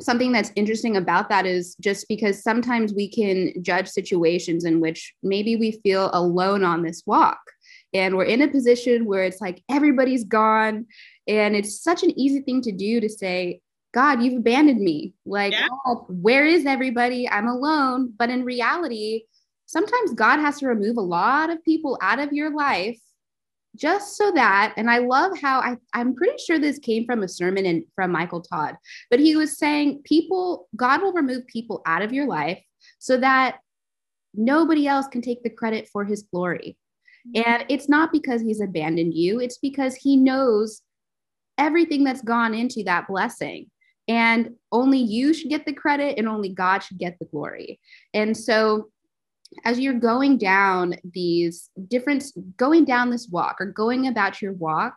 something 0.00 0.32
that's 0.32 0.50
interesting 0.56 0.96
about 0.96 1.28
that 1.28 1.46
is 1.46 1.76
just 1.76 2.08
because 2.08 2.42
sometimes 2.42 2.92
we 2.92 3.08
can 3.08 3.52
judge 3.62 3.86
situations 3.86 4.64
in 4.64 4.80
which 4.80 5.14
maybe 5.22 5.54
we 5.56 5.72
feel 5.84 6.10
alone 6.14 6.64
on 6.64 6.82
this 6.82 7.02
walk 7.06 7.38
and 7.92 8.16
we're 8.16 8.24
in 8.24 8.42
a 8.42 8.48
position 8.48 9.04
where 9.04 9.24
it's 9.24 9.40
like 9.40 9.62
everybody's 9.70 10.24
gone 10.24 10.86
and 11.28 11.54
it's 11.54 11.80
such 11.80 12.02
an 12.02 12.18
easy 12.18 12.40
thing 12.40 12.62
to 12.62 12.72
do 12.72 13.00
to 13.00 13.08
say 13.08 13.60
god 13.92 14.22
you've 14.22 14.38
abandoned 14.38 14.80
me. 14.80 15.14
Like 15.24 15.52
yeah. 15.52 15.68
oh, 15.86 16.06
where 16.08 16.46
is 16.46 16.66
everybody? 16.66 17.28
I'm 17.28 17.48
alone. 17.48 18.12
But 18.16 18.30
in 18.30 18.44
reality 18.44 19.22
sometimes 19.66 20.14
god 20.14 20.40
has 20.40 20.58
to 20.58 20.66
remove 20.66 20.96
a 20.96 21.00
lot 21.00 21.48
of 21.48 21.64
people 21.64 21.96
out 22.02 22.18
of 22.18 22.32
your 22.32 22.52
life 22.52 22.98
just 23.76 24.16
so 24.16 24.32
that 24.32 24.74
and 24.76 24.90
i 24.90 24.98
love 24.98 25.30
how 25.40 25.60
I, 25.60 25.76
i'm 25.94 26.12
pretty 26.16 26.38
sure 26.44 26.58
this 26.58 26.80
came 26.80 27.06
from 27.06 27.22
a 27.22 27.28
sermon 27.28 27.64
in, 27.64 27.84
from 27.94 28.10
michael 28.10 28.40
todd 28.40 28.74
but 29.10 29.20
he 29.20 29.36
was 29.36 29.58
saying 29.58 30.02
people 30.02 30.66
god 30.74 31.02
will 31.02 31.12
remove 31.12 31.46
people 31.46 31.82
out 31.86 32.02
of 32.02 32.12
your 32.12 32.26
life 32.26 32.60
so 32.98 33.16
that 33.18 33.60
nobody 34.34 34.86
else 34.86 35.06
can 35.08 35.22
take 35.22 35.42
the 35.42 35.50
credit 35.50 35.88
for 35.92 36.04
his 36.04 36.22
glory. 36.22 36.76
Mm-hmm. 37.28 37.50
and 37.50 37.64
it's 37.68 37.88
not 37.88 38.12
because 38.12 38.40
he's 38.40 38.62
abandoned 38.62 39.12
you. 39.12 39.40
It's 39.40 39.58
because 39.58 39.94
he 39.94 40.16
knows 40.16 40.80
everything 41.58 42.02
that's 42.02 42.22
gone 42.22 42.54
into 42.54 42.82
that 42.84 43.08
blessing 43.08 43.70
and 44.10 44.56
only 44.72 44.98
you 44.98 45.32
should 45.32 45.48
get 45.48 45.64
the 45.64 45.72
credit 45.72 46.18
and 46.18 46.28
only 46.28 46.48
god 46.48 46.80
should 46.80 46.98
get 46.98 47.16
the 47.18 47.24
glory 47.26 47.80
and 48.12 48.36
so 48.36 48.90
as 49.64 49.78
you're 49.78 49.94
going 49.94 50.36
down 50.36 50.94
these 51.12 51.70
different 51.88 52.24
going 52.56 52.84
down 52.84 53.08
this 53.08 53.28
walk 53.28 53.56
or 53.60 53.66
going 53.66 54.08
about 54.08 54.42
your 54.42 54.52
walk 54.54 54.94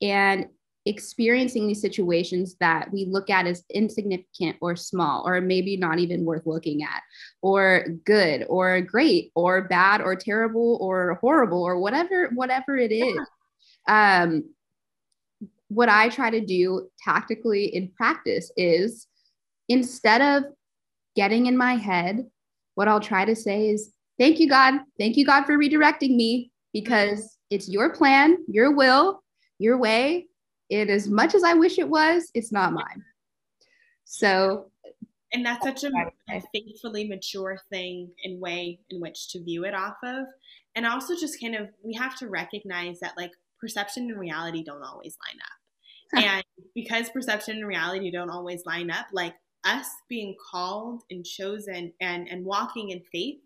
and 0.00 0.46
experiencing 0.84 1.66
these 1.66 1.80
situations 1.80 2.56
that 2.58 2.92
we 2.92 3.04
look 3.04 3.30
at 3.30 3.46
as 3.46 3.62
insignificant 3.70 4.56
or 4.60 4.74
small 4.74 5.26
or 5.26 5.40
maybe 5.40 5.76
not 5.76 5.98
even 5.98 6.24
worth 6.24 6.44
looking 6.44 6.82
at 6.82 7.02
or 7.40 7.86
good 8.04 8.44
or 8.48 8.80
great 8.80 9.30
or 9.36 9.62
bad 9.62 10.00
or 10.00 10.16
terrible 10.16 10.78
or 10.80 11.18
horrible 11.20 11.62
or 11.62 11.78
whatever 11.78 12.30
whatever 12.34 12.76
it 12.76 12.90
is 12.90 13.16
yeah. 13.86 14.22
um 14.22 14.44
what 15.74 15.88
i 15.88 16.08
try 16.08 16.30
to 16.30 16.44
do 16.44 16.88
tactically 17.02 17.66
in 17.66 17.88
practice 17.96 18.50
is 18.56 19.06
instead 19.68 20.20
of 20.20 20.50
getting 21.14 21.46
in 21.46 21.56
my 21.56 21.74
head 21.74 22.26
what 22.74 22.88
I'll 22.88 23.00
try 23.00 23.24
to 23.24 23.36
say 23.36 23.68
is, 23.68 23.92
Thank 24.18 24.38
you, 24.38 24.48
God. 24.48 24.74
Thank 24.98 25.16
you, 25.16 25.24
God, 25.24 25.44
for 25.46 25.58
redirecting 25.58 26.14
me 26.14 26.52
because 26.72 27.38
it's 27.50 27.68
your 27.68 27.94
plan, 27.94 28.38
your 28.46 28.72
will, 28.72 29.22
your 29.58 29.78
way. 29.78 30.28
And 30.70 30.90
as 30.90 31.08
much 31.08 31.34
as 31.34 31.42
I 31.42 31.54
wish 31.54 31.78
it 31.78 31.88
was, 31.88 32.30
it's 32.34 32.52
not 32.52 32.72
mine. 32.72 33.02
So, 34.04 34.70
and 35.32 35.44
that's 35.44 35.64
such 35.64 35.84
a, 35.84 35.90
a 36.30 36.42
faithfully 36.52 37.08
mature 37.08 37.58
thing 37.70 38.10
in 38.22 38.38
way 38.38 38.78
in 38.90 39.00
which 39.00 39.30
to 39.30 39.42
view 39.42 39.64
it 39.64 39.74
off 39.74 39.96
of. 40.04 40.26
And 40.76 40.86
also, 40.86 41.16
just 41.16 41.40
kind 41.40 41.56
of, 41.56 41.70
we 41.82 41.94
have 41.94 42.16
to 42.18 42.28
recognize 42.28 43.00
that 43.00 43.16
like 43.16 43.32
perception 43.60 44.10
and 44.10 44.20
reality 44.20 44.62
don't 44.62 44.84
always 44.84 45.16
line 45.26 45.40
up. 45.40 45.61
And 46.14 46.44
because 46.74 47.10
perception 47.10 47.58
and 47.58 47.66
reality 47.66 48.10
don't 48.10 48.30
always 48.30 48.64
line 48.66 48.90
up, 48.90 49.06
like 49.12 49.34
us 49.64 49.86
being 50.08 50.34
called 50.50 51.02
and 51.10 51.24
chosen 51.24 51.92
and 52.00 52.28
and 52.28 52.44
walking 52.44 52.90
in 52.90 53.00
faith 53.12 53.38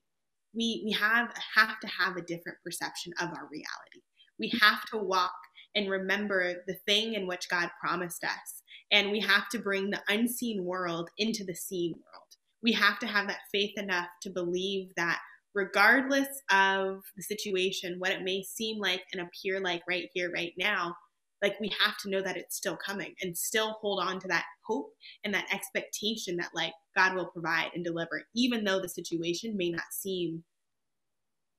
we 0.57 0.83
we 0.85 0.93
have 0.93 1.29
have 1.55 1.79
to 1.81 1.87
have 1.87 2.17
a 2.17 2.23
different 2.23 2.59
perception 2.65 3.13
of 3.21 3.29
our 3.29 3.47
reality. 3.51 4.03
We 4.39 4.53
have 4.61 4.85
to 4.91 4.97
walk 4.97 5.35
and 5.75 5.91
remember 5.91 6.65
the 6.67 6.77
thing 6.87 7.15
in 7.15 7.27
which 7.27 7.49
god 7.49 7.71
promised 7.81 8.25
us. 8.25 8.63
And 8.91 9.11
we 9.11 9.21
have 9.21 9.49
to 9.51 9.59
bring 9.59 9.91
the 9.91 10.03
unseen 10.09 10.65
world 10.65 11.11
into 11.19 11.45
the 11.45 11.55
seen 11.55 11.93
world. 11.93 12.29
We 12.63 12.73
have 12.73 12.99
to 13.01 13.07
have 13.07 13.29
that 13.29 13.41
faith 13.53 13.77
enough 13.77 14.09
to 14.23 14.31
believe 14.31 14.91
that 14.97 15.21
regardless 15.55 16.29
of 16.51 17.03
the 17.17 17.23
situation 17.23 17.97
what 17.99 18.11
it 18.11 18.23
may 18.23 18.43
seem 18.43 18.79
like 18.79 19.03
and 19.13 19.23
appear 19.23 19.61
like 19.61 19.83
right 19.89 20.09
here 20.13 20.31
right 20.31 20.53
now 20.59 20.95
like 21.47 21.61
we 21.61 21.71
have 21.81 21.97
to 21.99 22.11
know 22.11 22.21
that 22.21 22.37
it's 22.37 22.57
still 22.57 22.77
coming 22.77 23.15
and 23.23 23.39
still 23.39 23.77
hold 23.81 24.01
on 24.03 24.19
to 24.19 24.27
that 24.27 24.45
hope 24.67 24.91
and 25.25 25.33
that 25.33 25.47
expectation 25.53 26.37
that 26.37 26.51
like 26.55 26.73
God 26.97 27.15
will 27.15 27.27
provide 27.27 27.71
and 27.75 27.85
deliver 27.85 28.25
even 28.35 28.65
though 28.65 28.81
the 28.81 28.89
situation 28.89 29.57
may 29.57 29.71
not 29.71 29.85
seem 29.93 30.43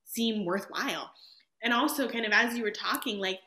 seem 0.03 0.45
worthwhile. 0.45 1.09
And 1.63 1.73
also 1.73 2.09
kind 2.09 2.25
of 2.25 2.33
as 2.33 2.57
you 2.57 2.63
were 2.63 2.71
talking 2.71 3.19
like 3.19 3.39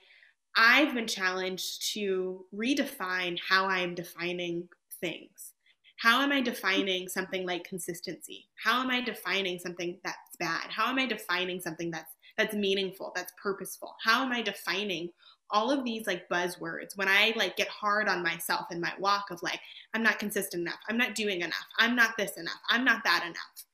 I've 0.56 0.94
been 0.94 1.06
challenged 1.06 1.92
to 1.92 2.44
redefine 2.54 3.38
how 3.46 3.66
I'm 3.66 3.94
defining 3.94 4.68
things. 5.00 5.52
How 5.98 6.22
am 6.22 6.32
I 6.32 6.40
defining 6.40 7.08
something 7.08 7.46
like 7.46 7.64
consistency? 7.64 8.48
How 8.64 8.80
am 8.80 8.88
I 8.88 9.02
defining 9.02 9.58
something 9.58 9.98
that's 10.02 10.36
bad? 10.38 10.70
How 10.70 10.86
am 10.86 10.98
I 10.98 11.04
defining 11.04 11.60
something 11.60 11.90
that's 11.90 12.14
that's 12.40 12.54
meaningful, 12.54 13.12
that's 13.14 13.32
purposeful? 13.40 13.94
How 14.02 14.24
am 14.24 14.32
I 14.32 14.42
defining 14.42 15.10
all 15.50 15.70
of 15.70 15.84
these 15.84 16.06
like 16.06 16.28
buzzwords 16.28 16.96
when 16.96 17.08
I 17.08 17.32
like 17.36 17.56
get 17.56 17.68
hard 17.68 18.08
on 18.08 18.22
myself 18.22 18.66
in 18.70 18.80
my 18.80 18.92
walk 18.98 19.30
of 19.30 19.42
like, 19.42 19.60
I'm 19.94 20.02
not 20.02 20.18
consistent 20.18 20.62
enough, 20.62 20.78
I'm 20.88 20.96
not 20.96 21.14
doing 21.14 21.42
enough, 21.42 21.66
I'm 21.78 21.94
not 21.94 22.16
this 22.16 22.36
enough, 22.36 22.60
I'm 22.70 22.84
not 22.84 23.04
that 23.04 23.24
enough. 23.24 23.66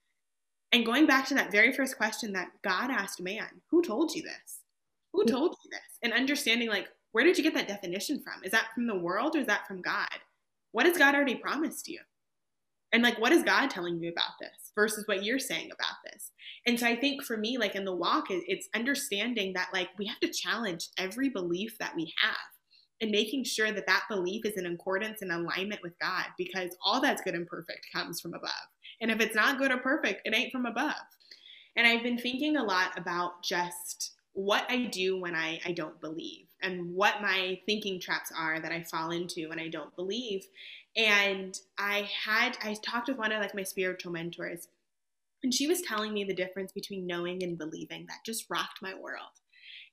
And 0.72 0.84
going 0.84 1.06
back 1.06 1.26
to 1.28 1.34
that 1.34 1.52
very 1.52 1.72
first 1.72 1.96
question 1.96 2.32
that 2.32 2.50
God 2.62 2.90
asked 2.90 3.20
man, 3.20 3.46
who 3.70 3.82
told 3.82 4.14
you 4.14 4.22
this? 4.22 4.62
Who 5.12 5.22
hmm. 5.22 5.28
told 5.28 5.56
you 5.64 5.70
this? 5.70 5.98
And 6.02 6.12
understanding 6.12 6.68
like, 6.68 6.88
where 7.12 7.24
did 7.24 7.38
you 7.38 7.44
get 7.44 7.54
that 7.54 7.68
definition 7.68 8.20
from? 8.20 8.42
Is 8.42 8.52
that 8.52 8.68
from 8.74 8.86
the 8.86 8.98
world 8.98 9.36
or 9.36 9.38
is 9.38 9.46
that 9.46 9.66
from 9.66 9.80
God? 9.80 10.08
What 10.72 10.86
has 10.86 10.98
God 10.98 11.14
already 11.14 11.36
promised 11.36 11.88
you? 11.88 12.00
And 12.96 13.02
like, 13.02 13.20
what 13.20 13.32
is 13.32 13.42
God 13.42 13.68
telling 13.68 14.00
you 14.00 14.08
about 14.08 14.38
this 14.40 14.72
versus 14.74 15.06
what 15.06 15.22
you're 15.22 15.38
saying 15.38 15.66
about 15.66 15.96
this? 16.06 16.30
And 16.66 16.80
so 16.80 16.86
I 16.86 16.96
think 16.96 17.22
for 17.22 17.36
me, 17.36 17.58
like 17.58 17.74
in 17.74 17.84
the 17.84 17.94
walk, 17.94 18.28
it's 18.30 18.70
understanding 18.74 19.52
that 19.52 19.68
like 19.74 19.90
we 19.98 20.06
have 20.06 20.18
to 20.20 20.32
challenge 20.32 20.88
every 20.96 21.28
belief 21.28 21.76
that 21.78 21.94
we 21.94 22.10
have 22.22 22.38
and 23.02 23.10
making 23.10 23.44
sure 23.44 23.70
that 23.70 23.86
that 23.86 24.04
belief 24.08 24.46
is 24.46 24.56
in 24.56 24.64
accordance 24.64 25.20
and 25.20 25.30
alignment 25.30 25.82
with 25.82 25.92
God 26.00 26.24
because 26.38 26.74
all 26.82 27.02
that's 27.02 27.20
good 27.20 27.34
and 27.34 27.46
perfect 27.46 27.86
comes 27.94 28.18
from 28.18 28.32
above. 28.32 28.50
And 29.02 29.10
if 29.10 29.20
it's 29.20 29.36
not 29.36 29.58
good 29.58 29.72
or 29.72 29.76
perfect, 29.76 30.22
it 30.24 30.34
ain't 30.34 30.50
from 30.50 30.64
above. 30.64 30.94
And 31.76 31.86
I've 31.86 32.02
been 32.02 32.16
thinking 32.16 32.56
a 32.56 32.64
lot 32.64 32.98
about 32.98 33.44
just 33.44 34.14
what 34.36 34.66
I 34.68 34.84
do 34.84 35.18
when 35.18 35.34
I, 35.34 35.58
I 35.64 35.72
don't 35.72 35.98
believe 35.98 36.46
and 36.62 36.94
what 36.94 37.22
my 37.22 37.58
thinking 37.64 37.98
traps 37.98 38.30
are 38.36 38.60
that 38.60 38.70
I 38.70 38.82
fall 38.82 39.10
into 39.10 39.48
when 39.48 39.58
I 39.58 39.68
don't 39.68 39.96
believe. 39.96 40.46
And 40.94 41.58
I 41.78 42.08
had, 42.24 42.58
I 42.62 42.74
talked 42.74 43.08
with 43.08 43.16
one 43.16 43.32
of 43.32 43.40
like 43.40 43.54
my 43.54 43.62
spiritual 43.62 44.12
mentors, 44.12 44.68
and 45.42 45.54
she 45.54 45.66
was 45.66 45.80
telling 45.80 46.12
me 46.12 46.22
the 46.24 46.34
difference 46.34 46.70
between 46.70 47.06
knowing 47.06 47.42
and 47.42 47.56
believing 47.56 48.04
that 48.06 48.24
just 48.26 48.44
rocked 48.50 48.82
my 48.82 48.94
world. 48.94 49.40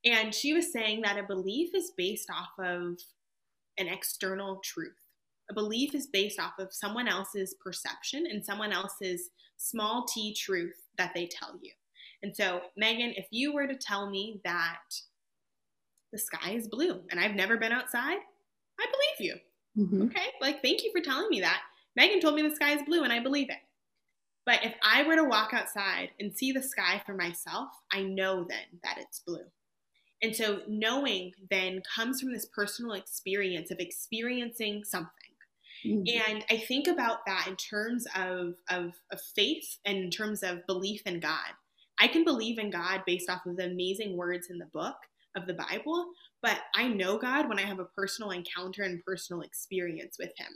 And 0.04 0.36
she 0.36 0.54
was 0.54 0.74
saying 0.74 1.02
that 1.04 1.18
a 1.18 1.24
belief 1.24 1.74
is 1.74 1.94
based 1.96 2.30
off 2.30 2.52
of 2.60 3.00
an 3.78 3.88
external 3.88 4.60
truth. 4.62 5.00
A 5.50 5.54
belief 5.54 5.96
is 5.96 6.08
based 6.08 6.40
off 6.40 6.60
of 6.60 6.74
someone 6.74 7.08
else's 7.08 7.56
perception 7.64 8.26
and 8.30 8.44
someone 8.44 8.74
else's 8.74 9.30
small 9.56 10.06
t 10.06 10.34
truth 10.34 10.76
that 10.98 11.14
they 11.14 11.28
tell 11.28 11.58
you. 11.62 11.72
And 12.24 12.36
so, 12.36 12.62
Megan, 12.78 13.14
if 13.18 13.28
you 13.32 13.54
were 13.54 13.68
to 13.68 13.76
tell 13.76 14.10
me 14.10 14.42
that 14.46 14.80
the 16.12 16.18
sky 16.18 16.52
is 16.52 16.68
blue 16.68 17.02
and 17.12 17.20
I've 17.20 17.36
never 17.36 17.58
been 17.58 17.74
outside, 17.74 18.18
I 18.80 18.86
believe 18.86 19.20
you. 19.20 19.84
Mm-hmm. 19.84 20.04
Okay, 20.04 20.28
like 20.42 20.62
thank 20.62 20.84
you 20.84 20.92
for 20.96 21.02
telling 21.02 21.30
me 21.30 21.42
that. 21.42 21.62
Megan 21.96 22.22
told 22.22 22.36
me 22.36 22.42
the 22.42 22.56
sky 22.56 22.76
is 22.76 22.84
blue 22.84 23.04
and 23.04 23.12
I 23.12 23.20
believe 23.20 23.50
it. 23.50 23.58
But 24.46 24.64
if 24.64 24.74
I 24.82 25.04
were 25.04 25.16
to 25.16 25.24
walk 25.24 25.54
outside 25.54 26.10
and 26.20 26.36
see 26.36 26.52
the 26.52 26.64
sky 26.64 27.02
for 27.06 27.14
myself, 27.14 27.70
I 27.92 28.04
know 28.04 28.46
then 28.48 28.80
that 28.84 28.98
it's 29.00 29.20
blue. 29.20 29.46
And 30.22 30.36
so 30.36 30.62
knowing 30.68 31.34
then 31.50 31.82
comes 31.96 32.22
from 32.22 32.34
this 32.34 32.46
personal 32.46 32.94
experience 32.94 33.72
of 33.72 33.80
experiencing 33.80 34.84
something. 34.86 35.12
Mm-hmm. 35.86 36.32
And 36.32 36.46
I 36.50 36.58
think 36.58 36.88
about 36.88 37.26
that 37.26 37.48
in 37.48 37.58
terms 37.58 38.06
of, 38.16 38.54
of, 38.70 38.94
of 39.12 39.22
faith 39.36 39.78
and 39.86 39.98
in 39.98 40.10
terms 40.10 40.44
of 40.44 40.66
belief 40.66 41.02
in 41.06 41.20
God. 41.20 41.52
I 42.04 42.08
can 42.10 42.26
believe 42.26 42.60
in 42.60 42.70
God 42.70 43.04
based 43.06 43.30
off 43.30 43.46
of 43.46 43.56
the 43.56 43.68
amazing 43.68 44.18
words 44.18 44.48
in 44.50 44.58
the 44.58 44.66
book, 44.74 44.98
of 45.36 45.48
the 45.48 45.54
Bible, 45.54 46.08
but 46.42 46.60
I 46.76 46.90
know 46.90 47.18
God 47.18 47.48
when 47.48 47.60
I 47.60 47.64
have 47.64 47.80
a 47.80 47.86
personal 47.86 48.32
encounter 48.32 48.84
and 48.84 49.02
personal 49.06 49.42
experience 49.42 50.18
with 50.20 50.32
Him. 50.38 50.50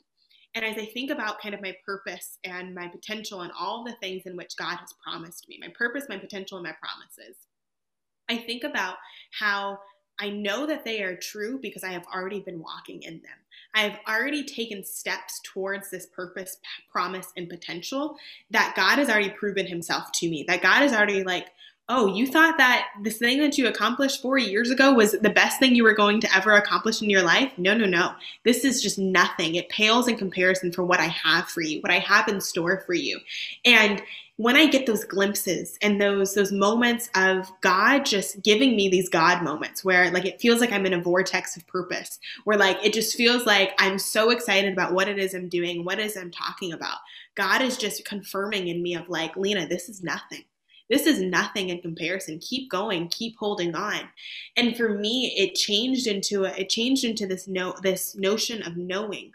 And 0.55 0.65
as 0.65 0.77
I 0.77 0.86
think 0.86 1.10
about 1.10 1.39
kind 1.39 1.55
of 1.55 1.62
my 1.62 1.73
purpose 1.86 2.38
and 2.43 2.75
my 2.75 2.89
potential 2.89 3.43
and 3.43 3.51
all 3.57 3.86
the 3.86 3.95
things 4.01 4.23
in 4.25 4.36
which 4.36 4.57
God 4.57 4.75
has 4.75 4.93
promised 5.01 5.47
me, 5.47 5.57
my 5.62 5.71
purpose, 5.77 6.03
my 6.10 6.17
potential, 6.17 6.57
and 6.57 6.67
my 6.67 6.75
promises, 6.81 7.38
I 8.29 8.38
think 8.38 8.65
about 8.65 8.95
how 9.39 9.79
I 10.19 10.29
know 10.29 10.65
that 10.65 10.83
they 10.83 11.01
are 11.01 11.15
true 11.15 11.60
because 11.62 11.83
I 11.83 11.91
have 11.91 12.05
already 12.13 12.41
been 12.41 12.62
walking 12.62 13.03
in 13.03 13.13
them. 13.13 13.39
I 13.73 13.81
have 13.81 13.99
already 14.07 14.43
taken 14.43 14.83
steps 14.83 15.39
towards 15.43 15.89
this 15.89 16.07
purpose, 16.07 16.57
promise, 16.91 17.31
and 17.37 17.49
potential 17.49 18.17
that 18.51 18.73
God 18.75 18.97
has 18.97 19.09
already 19.09 19.29
proven 19.29 19.65
himself 19.65 20.11
to 20.13 20.29
me. 20.29 20.43
That 20.47 20.61
God 20.61 20.81
has 20.81 20.93
already 20.93 21.23
like 21.23 21.47
oh, 21.89 22.07
you 22.07 22.27
thought 22.27 22.57
that 22.57 22.87
this 23.01 23.17
thing 23.17 23.39
that 23.39 23.57
you 23.57 23.67
accomplished 23.67 24.21
four 24.21 24.37
years 24.37 24.69
ago 24.69 24.93
was 24.93 25.13
the 25.13 25.29
best 25.29 25.57
thing 25.59 25.73
you 25.73 25.83
were 25.83 25.93
going 25.93 26.19
to 26.19 26.35
ever 26.35 26.53
accomplish 26.53 27.01
in 27.01 27.09
your 27.09 27.23
life? 27.23 27.51
No, 27.57 27.75
no, 27.75 27.85
no. 27.85 28.11
This 28.43 28.65
is 28.65 28.81
just 28.81 28.99
nothing. 28.99 29.55
It 29.55 29.69
pales 29.69 30.07
in 30.09 30.17
comparison 30.17 30.71
for 30.71 30.83
what 30.83 30.99
I 30.99 31.05
have 31.05 31.47
for 31.47 31.61
you, 31.61 31.79
what 31.79 31.91
I 31.91 31.99
have 31.99 32.27
in 32.27 32.41
store 32.41 32.83
for 32.85 32.93
you. 32.93 33.19
And 33.63 34.01
when 34.38 34.56
I 34.56 34.67
get 34.67 34.86
those 34.86 35.04
glimpses 35.04 35.78
and 35.82 36.00
those 36.00 36.36
those 36.36 36.52
moments 36.52 37.10
of 37.15 37.52
God 37.62 38.06
just 38.06 38.43
giving 38.43 38.76
me 38.76 38.88
these 38.88 39.10
God 39.10 39.43
moments 39.43 39.84
where 39.84 40.12
like 40.12 40.26
it 40.26 40.39
feels 40.39 40.62
like 40.62 40.71
I'm 40.71 40.86
in 40.86 40.93
a 40.93 41.02
vortex 41.02 41.58
of 41.58 41.65
purpose, 41.67 42.19
where 42.43 42.58
like 42.58 42.78
it 42.86 42.93
just 42.93 43.17
feels 43.17 43.45
like 43.45 43.73
I'm 43.80 43.97
so 43.97 44.30
excited 44.30 44.71
about 44.71 44.93
what 44.93 45.10
it 45.10 45.17
is 45.17 45.34
I'm 45.34 45.50
doing, 45.50 45.84
what 45.84 46.00
it 46.00 46.06
is 46.06 46.15
I'm 46.15 46.32
talking 46.32 46.71
about. 46.71 47.00
God 47.36 47.62
is 47.62 47.78
just 47.78 48.06
confirming 48.06 48.67
in 48.67 48.82
me 48.82 48.95
of 48.95 49.10
like, 49.10 49.36
Lena, 49.36 49.67
this 49.67 49.89
is 49.89 50.04
nothing. 50.04 50.43
This 50.89 51.06
is 51.06 51.19
nothing 51.19 51.69
in 51.69 51.82
comparison. 51.82 52.39
Keep 52.39 52.69
going. 52.69 53.10
Keep 53.10 53.38
holding 53.38 53.76
on. 53.76 54.02
And 54.56 54.78
for 54.78 54.89
me 54.89 55.34
it 55.36 55.56
changed 55.56 56.06
into 56.06 56.45
a, 56.45 56.50
it 56.50 56.69
changed 56.69 57.04
into 57.04 57.26
this 57.26 57.47
no 57.47 57.76
this 57.82 58.15
notion 58.15 58.62
of 58.62 58.78
knowing 58.78 59.32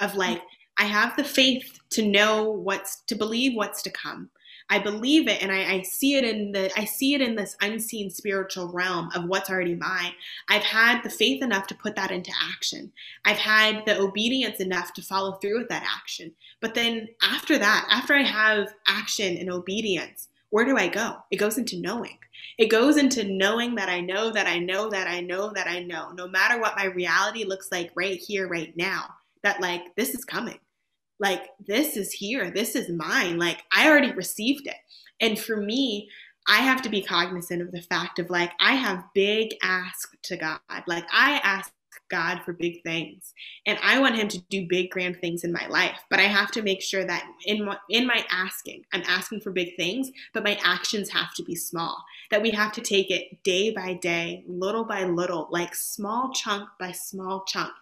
of 0.00 0.14
like 0.14 0.42
i 0.76 0.84
have 0.84 1.16
the 1.16 1.24
faith 1.24 1.78
to 1.90 2.04
know 2.04 2.50
what's 2.50 3.02
to 3.02 3.14
believe 3.14 3.54
what's 3.54 3.82
to 3.82 3.90
come 3.90 4.28
I 4.70 4.78
believe 4.78 5.28
it 5.28 5.42
and 5.42 5.52
I, 5.52 5.74
I, 5.74 5.82
see 5.82 6.14
it 6.14 6.24
in 6.24 6.52
the 6.52 6.70
I 6.78 6.84
see 6.84 7.14
it 7.14 7.20
in 7.20 7.34
this 7.34 7.56
unseen 7.60 8.08
spiritual 8.10 8.72
realm 8.72 9.10
of 9.14 9.24
what's 9.24 9.50
already 9.50 9.74
mine. 9.74 10.12
I've 10.48 10.62
had 10.62 11.02
the 11.02 11.10
faith 11.10 11.42
enough 11.42 11.66
to 11.68 11.74
put 11.74 11.96
that 11.96 12.10
into 12.10 12.32
action. 12.52 12.90
I've 13.24 13.36
had 13.36 13.84
the 13.84 14.00
obedience 14.00 14.60
enough 14.60 14.94
to 14.94 15.02
follow 15.02 15.32
through 15.32 15.58
with 15.58 15.68
that 15.68 15.86
action. 15.86 16.32
But 16.60 16.74
then 16.74 17.08
after 17.22 17.58
that, 17.58 17.86
after 17.90 18.14
I 18.14 18.22
have 18.22 18.74
action 18.86 19.36
and 19.36 19.50
obedience, 19.50 20.28
where 20.48 20.64
do 20.64 20.78
I 20.78 20.88
go? 20.88 21.16
It 21.30 21.36
goes 21.36 21.58
into 21.58 21.80
knowing. 21.80 22.16
It 22.56 22.70
goes 22.70 22.96
into 22.96 23.24
knowing 23.24 23.74
that 23.74 23.88
I 23.88 24.00
know 24.00 24.30
that 24.30 24.46
I 24.46 24.58
know 24.58 24.88
that 24.88 25.08
I 25.08 25.20
know 25.20 25.52
that 25.52 25.66
I 25.66 25.82
know, 25.82 26.10
no 26.12 26.28
matter 26.28 26.60
what 26.60 26.76
my 26.76 26.84
reality 26.84 27.44
looks 27.44 27.70
like 27.72 27.90
right 27.96 28.18
here, 28.18 28.48
right 28.48 28.74
now, 28.76 29.06
that 29.42 29.60
like 29.60 29.94
this 29.96 30.14
is 30.14 30.24
coming. 30.24 30.58
Like 31.20 31.42
this 31.66 31.96
is 31.96 32.12
here. 32.12 32.50
This 32.50 32.74
is 32.74 32.88
mine. 32.88 33.38
Like 33.38 33.62
I 33.72 33.88
already 33.88 34.12
received 34.12 34.66
it. 34.66 34.76
And 35.20 35.38
for 35.38 35.56
me, 35.56 36.08
I 36.46 36.58
have 36.58 36.82
to 36.82 36.88
be 36.90 37.02
cognizant 37.02 37.62
of 37.62 37.72
the 37.72 37.82
fact 37.82 38.18
of 38.18 38.30
like, 38.30 38.52
I 38.60 38.72
have 38.72 39.04
big 39.14 39.54
ask 39.62 40.10
to 40.24 40.36
God. 40.36 40.58
Like, 40.86 41.04
I 41.10 41.40
ask 41.42 41.72
God 42.10 42.40
for 42.44 42.52
big 42.52 42.82
things. 42.82 43.32
And 43.66 43.78
I 43.82 43.98
want 43.98 44.16
him 44.16 44.28
to 44.28 44.38
do 44.50 44.66
big 44.68 44.90
grand 44.90 45.20
things 45.20 45.42
in 45.42 45.52
my 45.52 45.66
life, 45.68 45.98
but 46.10 46.20
I 46.20 46.24
have 46.24 46.50
to 46.52 46.62
make 46.62 46.82
sure 46.82 47.04
that 47.04 47.24
in 47.46 47.64
my, 47.64 47.78
in 47.88 48.06
my 48.06 48.24
asking, 48.30 48.84
I'm 48.92 49.02
asking 49.06 49.40
for 49.40 49.52
big 49.52 49.76
things, 49.76 50.10
but 50.34 50.44
my 50.44 50.58
actions 50.62 51.08
have 51.10 51.32
to 51.34 51.42
be 51.42 51.54
small. 51.54 51.96
That 52.30 52.42
we 52.42 52.50
have 52.50 52.72
to 52.72 52.82
take 52.82 53.10
it 53.10 53.42
day 53.42 53.70
by 53.70 53.94
day, 53.94 54.44
little 54.46 54.84
by 54.84 55.04
little, 55.04 55.48
like 55.50 55.74
small 55.74 56.32
chunk 56.32 56.68
by 56.78 56.92
small 56.92 57.44
chunk. 57.46 57.72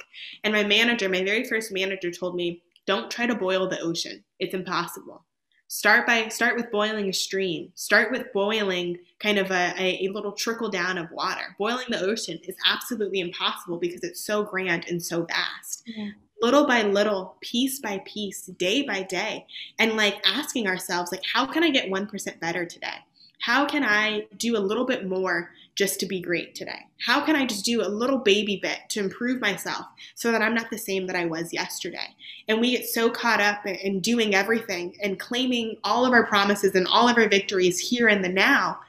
And 0.45 0.55
my 0.55 0.63
manager, 0.63 1.09
my 1.09 1.25
very 1.25 1.45
first 1.45 1.73
manager 1.73 2.11
told 2.13 2.37
me, 2.37 2.63
don't 2.87 3.11
try 3.11 3.27
to 3.27 3.35
boil 3.35 3.69
the 3.69 3.81
ocean. 3.81 4.25
It's 4.39 4.55
impossible. 4.55 5.25
Start 5.69 6.07
by 6.07 6.29
start 6.29 6.55
with 6.57 6.71
boiling 6.71 7.09
a 7.09 7.13
stream. 7.15 7.73
Start 7.75 8.13
with 8.13 8.31
boiling 8.35 8.99
kind 9.21 9.39
of 9.39 9.51
a, 9.51 9.73
a, 9.79 10.05
a, 10.05 10.09
little 10.13 10.33
trickle 10.33 10.69
down 10.69 10.99
of 10.99 11.11
water. 11.13 11.57
Boiling 11.59 11.87
the 11.89 12.01
ocean 12.01 12.39
is 12.45 12.57
absolutely 12.67 13.21
impossible 13.21 13.79
because 13.79 14.05
it's 14.05 14.23
so 14.23 14.43
grand 14.43 14.85
and 14.89 15.03
so 15.03 15.25
vast. 15.25 15.83
Yeah. 15.87 16.11
Little 16.43 16.67
by 16.67 16.83
little, 16.83 17.37
piece 17.41 17.79
by 17.81 18.03
piece, 18.05 18.47
day 18.59 18.83
by 18.83 19.03
day, 19.03 19.47
and 19.79 19.97
like 19.97 20.21
asking 20.27 20.67
ourselves, 20.67 21.11
like, 21.11 21.23
how 21.33 21.47
can 21.47 21.63
I 21.63 21.71
get 21.71 21.89
1% 21.89 22.41
better 22.41 22.67
today? 22.67 22.99
How 23.41 23.65
can 23.65 23.83
I 23.83 24.27
do 24.37 24.57
a 24.57 24.59
little 24.59 24.85
bit 24.85 25.09
more 25.09 25.51
just 25.75 25.99
to 26.01 26.07
be 26.07 26.21
great 26.21 26.55
today? 26.55 26.87
How 26.99 27.25
can 27.25 27.37
I 27.37 27.47
just 27.47 27.65
do 27.65 27.83
a 27.83 27.89
little 27.89 28.19
baby 28.19 28.59
bit 28.63 28.79
to 28.91 29.01
improve 29.01 29.41
myself 29.41 29.87
so 30.15 30.31
that 30.31 30.43
I'm 30.43 30.55
not 30.55 30.71
the 30.71 30.79
same 30.79 31.07
that 31.07 31.17
I 31.17 31.25
was 31.25 31.53
yesterday? 31.53 32.15
And 32.49 32.61
we 32.61 32.77
get 32.77 32.87
so 32.87 33.11
caught 33.11 33.41
up 33.41 33.65
in 33.67 34.01
doing 34.01 34.35
everything 34.35 34.97
and 35.03 35.19
claiming 35.19 35.77
all 35.85 36.05
of 36.05 36.13
our 36.13 36.27
promises 36.27 36.75
and 36.75 36.87
all 36.87 37.09
of 37.09 37.17
our 37.17 37.29
victories 37.29 37.79
here 37.79 38.09
in 38.09 38.23
the 38.23 38.29
now. 38.29 38.81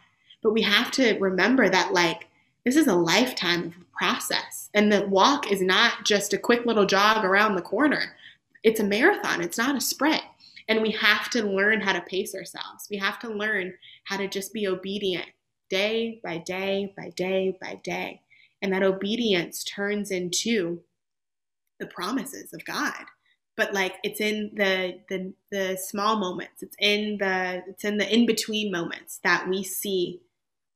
But 0.41 0.53
we 0.53 0.61
have 0.63 0.91
to 0.91 1.17
remember 1.19 1.69
that, 1.69 1.93
like, 1.93 2.27
this 2.65 2.75
is 2.75 2.87
a 2.87 2.95
lifetime 2.95 3.67
of 3.67 3.91
process. 3.93 4.69
And 4.73 4.91
the 4.91 5.07
walk 5.07 5.51
is 5.51 5.61
not 5.61 6.05
just 6.05 6.33
a 6.33 6.37
quick 6.37 6.65
little 6.65 6.85
jog 6.85 7.23
around 7.23 7.55
the 7.55 7.61
corner, 7.61 8.15
it's 8.63 8.79
a 8.79 8.83
marathon, 8.83 9.41
it's 9.41 9.57
not 9.57 9.75
a 9.75 9.81
sprint. 9.81 10.23
And 10.69 10.81
we 10.81 10.91
have 10.91 11.29
to 11.31 11.43
learn 11.43 11.81
how 11.81 11.91
to 11.91 12.01
pace 12.01 12.33
ourselves. 12.33 12.87
We 12.89 12.97
have 12.97 13.19
to 13.19 13.29
learn 13.29 13.73
how 14.05 14.17
to 14.17 14.27
just 14.29 14.53
be 14.53 14.67
obedient 14.67 15.27
day 15.73 16.19
by 16.23 16.37
day 16.37 16.93
by 16.95 17.09
day 17.15 17.57
by 17.59 17.79
day. 17.83 18.21
And 18.61 18.71
that 18.73 18.83
obedience 18.83 19.63
turns 19.63 20.11
into 20.11 20.81
the 21.79 21.87
promises 21.87 22.53
of 22.53 22.63
God. 22.65 23.05
But 23.57 23.73
like 23.73 23.95
it's 24.03 24.21
in 24.21 24.51
the 24.55 24.99
the 25.09 25.33
the 25.51 25.77
small 25.77 26.17
moments. 26.17 26.61
It's 26.61 26.75
in 26.79 27.17
the 27.19 27.63
it's 27.67 27.83
in 27.83 27.97
the 27.97 28.11
in-between 28.13 28.71
moments 28.71 29.19
that 29.23 29.47
we 29.49 29.63
see 29.63 30.21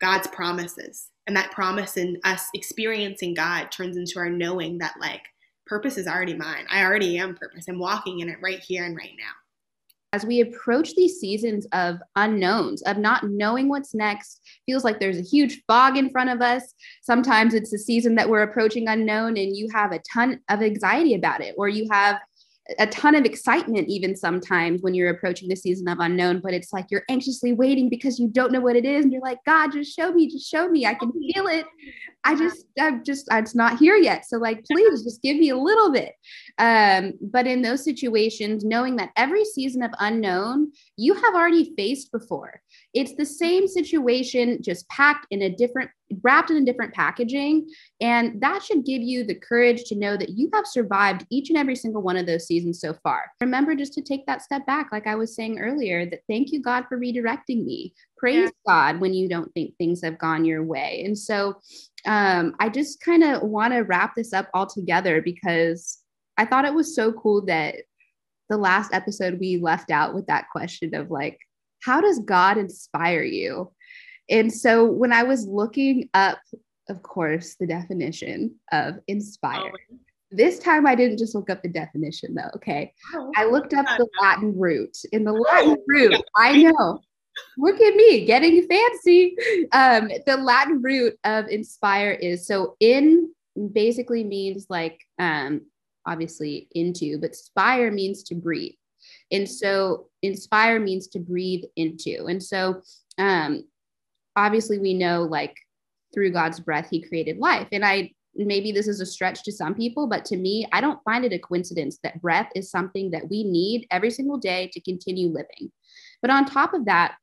God's 0.01 0.27
promises. 0.27 1.09
And 1.27 1.35
that 1.35 1.51
promise 1.51 1.97
in 1.97 2.17
us 2.23 2.47
experiencing 2.53 3.33
God 3.33 3.71
turns 3.71 3.97
into 3.97 4.17
our 4.17 4.29
knowing 4.29 4.79
that 4.79 4.95
like 4.99 5.23
purpose 5.65 5.97
is 5.97 6.07
already 6.07 6.33
mine. 6.33 6.65
I 6.69 6.83
already 6.83 7.17
am 7.17 7.35
purpose. 7.35 7.65
I'm 7.67 7.79
walking 7.79 8.19
in 8.19 8.29
it 8.29 8.37
right 8.41 8.59
here 8.59 8.85
and 8.85 8.95
right 8.95 9.15
now 9.17 9.33
as 10.17 10.25
we 10.25 10.41
approach 10.41 10.95
these 10.95 11.19
seasons 11.19 11.67
of 11.73 11.99
unknowns, 12.15 12.81
of 12.83 12.97
not 12.97 13.23
knowing 13.29 13.69
what's 13.69 13.93
next, 13.93 14.41
feels 14.65 14.83
like 14.83 14.99
there's 14.99 15.19
a 15.19 15.21
huge 15.21 15.61
fog 15.67 15.95
in 15.95 16.09
front 16.09 16.31
of 16.31 16.41
us. 16.41 16.73
Sometimes 17.03 17.53
it's 17.53 17.71
a 17.71 17.77
season 17.77 18.15
that 18.15 18.27
we're 18.27 18.41
approaching 18.41 18.87
unknown 18.87 19.37
and 19.37 19.55
you 19.55 19.69
have 19.71 19.91
a 19.91 20.01
ton 20.11 20.39
of 20.49 20.63
anxiety 20.63 21.13
about 21.13 21.41
it, 21.41 21.53
or 21.55 21.69
you 21.69 21.87
have 21.91 22.19
a 22.79 22.87
ton 22.87 23.13
of 23.13 23.25
excitement 23.25 23.87
even 23.87 24.15
sometimes 24.15 24.81
when 24.81 24.95
you're 24.95 25.11
approaching 25.11 25.47
the 25.47 25.55
season 25.55 25.87
of 25.87 25.99
unknown 26.01 26.41
but 26.41 26.53
it's 26.53 26.73
like 26.73 26.85
you're 26.89 27.05
anxiously 27.09 27.53
waiting 27.53 27.87
because 27.87 28.19
you 28.19 28.27
don't 28.27 28.51
know 28.51 28.59
what 28.59 28.75
it 28.75 28.83
is 28.83 29.05
and 29.05 29.13
you're 29.13 29.21
like 29.21 29.39
god 29.45 29.71
just 29.71 29.95
show 29.95 30.11
me 30.11 30.29
just 30.29 30.49
show 30.49 30.67
me 30.67 30.85
i 30.85 30.93
can 30.93 31.09
feel 31.13 31.47
it 31.47 31.65
i 32.27 32.35
just 32.35 32.65
i'm 32.79 33.03
just 33.03 33.27
it's 33.31 33.55
not 33.55 33.77
here 33.77 33.95
yet 33.95 34.25
so 34.25 34.37
like 34.37 34.63
please 34.65 35.03
just 35.03 35.21
give 35.21 35.37
me 35.37 35.49
a 35.49 35.57
little 35.57 35.91
bit 35.91 36.13
um 36.57 37.13
but 37.21 37.47
in 37.47 37.61
those 37.61 37.83
situations 37.83 38.63
knowing 38.63 38.95
that 38.95 39.11
every 39.15 39.45
season 39.45 39.81
of 39.81 39.91
unknown 39.99 40.71
you 40.97 41.13
have 41.13 41.35
already 41.35 41.73
faced 41.75 42.11
before 42.11 42.61
it's 42.93 43.15
the 43.15 43.25
same 43.25 43.67
situation 43.67 44.61
just 44.61 44.87
packed 44.89 45.25
in 45.31 45.41
a 45.43 45.49
different 45.49 45.89
wrapped 46.23 46.49
in 46.49 46.57
a 46.57 46.65
different 46.65 46.93
packaging. 46.93 47.67
And 48.01 48.41
that 48.41 48.63
should 48.63 48.85
give 48.85 49.01
you 49.01 49.23
the 49.23 49.35
courage 49.35 49.83
to 49.85 49.95
know 49.95 50.17
that 50.17 50.29
you 50.29 50.49
have 50.53 50.65
survived 50.65 51.25
each 51.29 51.49
and 51.49 51.57
every 51.57 51.75
single 51.75 52.01
one 52.01 52.17
of 52.17 52.25
those 52.25 52.45
seasons 52.45 52.79
so 52.79 52.93
far. 53.03 53.25
Remember 53.41 53.75
just 53.75 53.93
to 53.93 54.01
take 54.01 54.25
that 54.25 54.41
step 54.41 54.65
back, 54.65 54.89
like 54.91 55.07
I 55.07 55.15
was 55.15 55.35
saying 55.35 55.59
earlier, 55.59 56.09
that 56.09 56.21
thank 56.29 56.51
you, 56.51 56.61
God, 56.61 56.85
for 56.87 56.97
redirecting 56.97 57.65
me. 57.65 57.93
Praise 58.17 58.51
yeah. 58.67 58.73
God 58.73 58.99
when 58.99 59.13
you 59.13 59.29
don't 59.29 59.53
think 59.53 59.75
things 59.77 60.01
have 60.03 60.17
gone 60.17 60.45
your 60.45 60.63
way. 60.63 61.03
And 61.05 61.17
so 61.17 61.59
um, 62.07 62.55
I 62.59 62.69
just 62.69 63.01
kind 63.01 63.23
of 63.23 63.43
want 63.43 63.73
to 63.73 63.81
wrap 63.81 64.15
this 64.15 64.33
up 64.33 64.49
all 64.53 64.65
together 64.65 65.21
because 65.21 65.99
I 66.37 66.45
thought 66.45 66.65
it 66.65 66.73
was 66.73 66.95
so 66.95 67.11
cool 67.11 67.45
that 67.45 67.75
the 68.49 68.57
last 68.57 68.93
episode 68.93 69.39
we 69.39 69.57
left 69.57 69.91
out 69.91 70.15
with 70.15 70.25
that 70.27 70.49
question 70.51 70.95
of 70.95 71.11
like, 71.11 71.37
how 71.83 71.99
does 71.99 72.19
God 72.19 72.57
inspire 72.57 73.23
you? 73.23 73.71
And 74.29 74.51
so 74.51 74.85
when 74.85 75.11
I 75.11 75.23
was 75.23 75.45
looking 75.45 76.09
up, 76.13 76.39
of 76.89 77.03
course, 77.03 77.55
the 77.59 77.67
definition 77.67 78.55
of 78.71 78.95
inspire, 79.07 79.71
oh. 79.73 79.97
this 80.31 80.59
time 80.59 80.87
I 80.87 80.95
didn't 80.95 81.17
just 81.17 81.35
look 81.35 81.49
up 81.49 81.61
the 81.61 81.69
definition 81.69 82.33
though. 82.35 82.49
Okay. 82.55 82.93
Oh. 83.15 83.31
I 83.35 83.45
looked 83.45 83.73
up 83.73 83.85
the 83.97 84.07
Latin 84.21 84.57
root. 84.57 84.97
In 85.11 85.25
the 85.25 85.33
Latin 85.33 85.77
root, 85.87 86.21
I 86.37 86.63
know. 86.63 87.01
Look 87.57 87.79
at 87.81 87.95
me 87.95 88.25
getting 88.25 88.67
fancy. 88.67 89.35
Um, 89.71 90.09
the 90.25 90.37
Latin 90.37 90.81
root 90.81 91.17
of 91.23 91.47
inspire 91.47 92.11
is 92.11 92.45
so 92.45 92.75
in 92.79 93.31
basically 93.73 94.23
means 94.23 94.67
like 94.69 94.99
um, 95.19 95.61
obviously 96.05 96.67
into, 96.71 97.17
but 97.19 97.35
spire 97.35 97.91
means 97.91 98.23
to 98.23 98.35
breathe. 98.35 98.73
And 99.31 99.49
so 99.49 100.07
inspire 100.21 100.79
means 100.79 101.07
to 101.09 101.19
breathe 101.19 101.63
into. 101.75 102.25
And 102.27 102.41
so 102.41 102.81
um, 103.17 103.63
obviously 104.35 104.79
we 104.79 104.93
know 104.93 105.23
like 105.23 105.55
through 106.13 106.31
God's 106.31 106.59
breath, 106.59 106.89
he 106.89 107.01
created 107.01 107.37
life. 107.37 107.67
And 107.71 107.85
I 107.85 108.11
maybe 108.35 108.71
this 108.71 108.87
is 108.87 109.01
a 109.01 109.05
stretch 109.05 109.43
to 109.43 109.51
some 109.51 109.73
people, 109.73 110.07
but 110.07 110.23
to 110.25 110.37
me, 110.37 110.67
I 110.71 110.79
don't 110.79 111.03
find 111.03 111.25
it 111.25 111.33
a 111.33 111.39
coincidence 111.39 111.97
that 112.03 112.21
breath 112.21 112.49
is 112.53 112.69
something 112.69 113.09
that 113.11 113.27
we 113.29 113.43
need 113.43 113.87
every 113.89 114.11
single 114.11 114.37
day 114.37 114.69
to 114.73 114.81
continue 114.81 115.29
living. 115.29 115.71
But 116.21 116.29
on 116.29 116.45
top 116.45 116.75
of 116.75 116.85
that, 116.85 117.15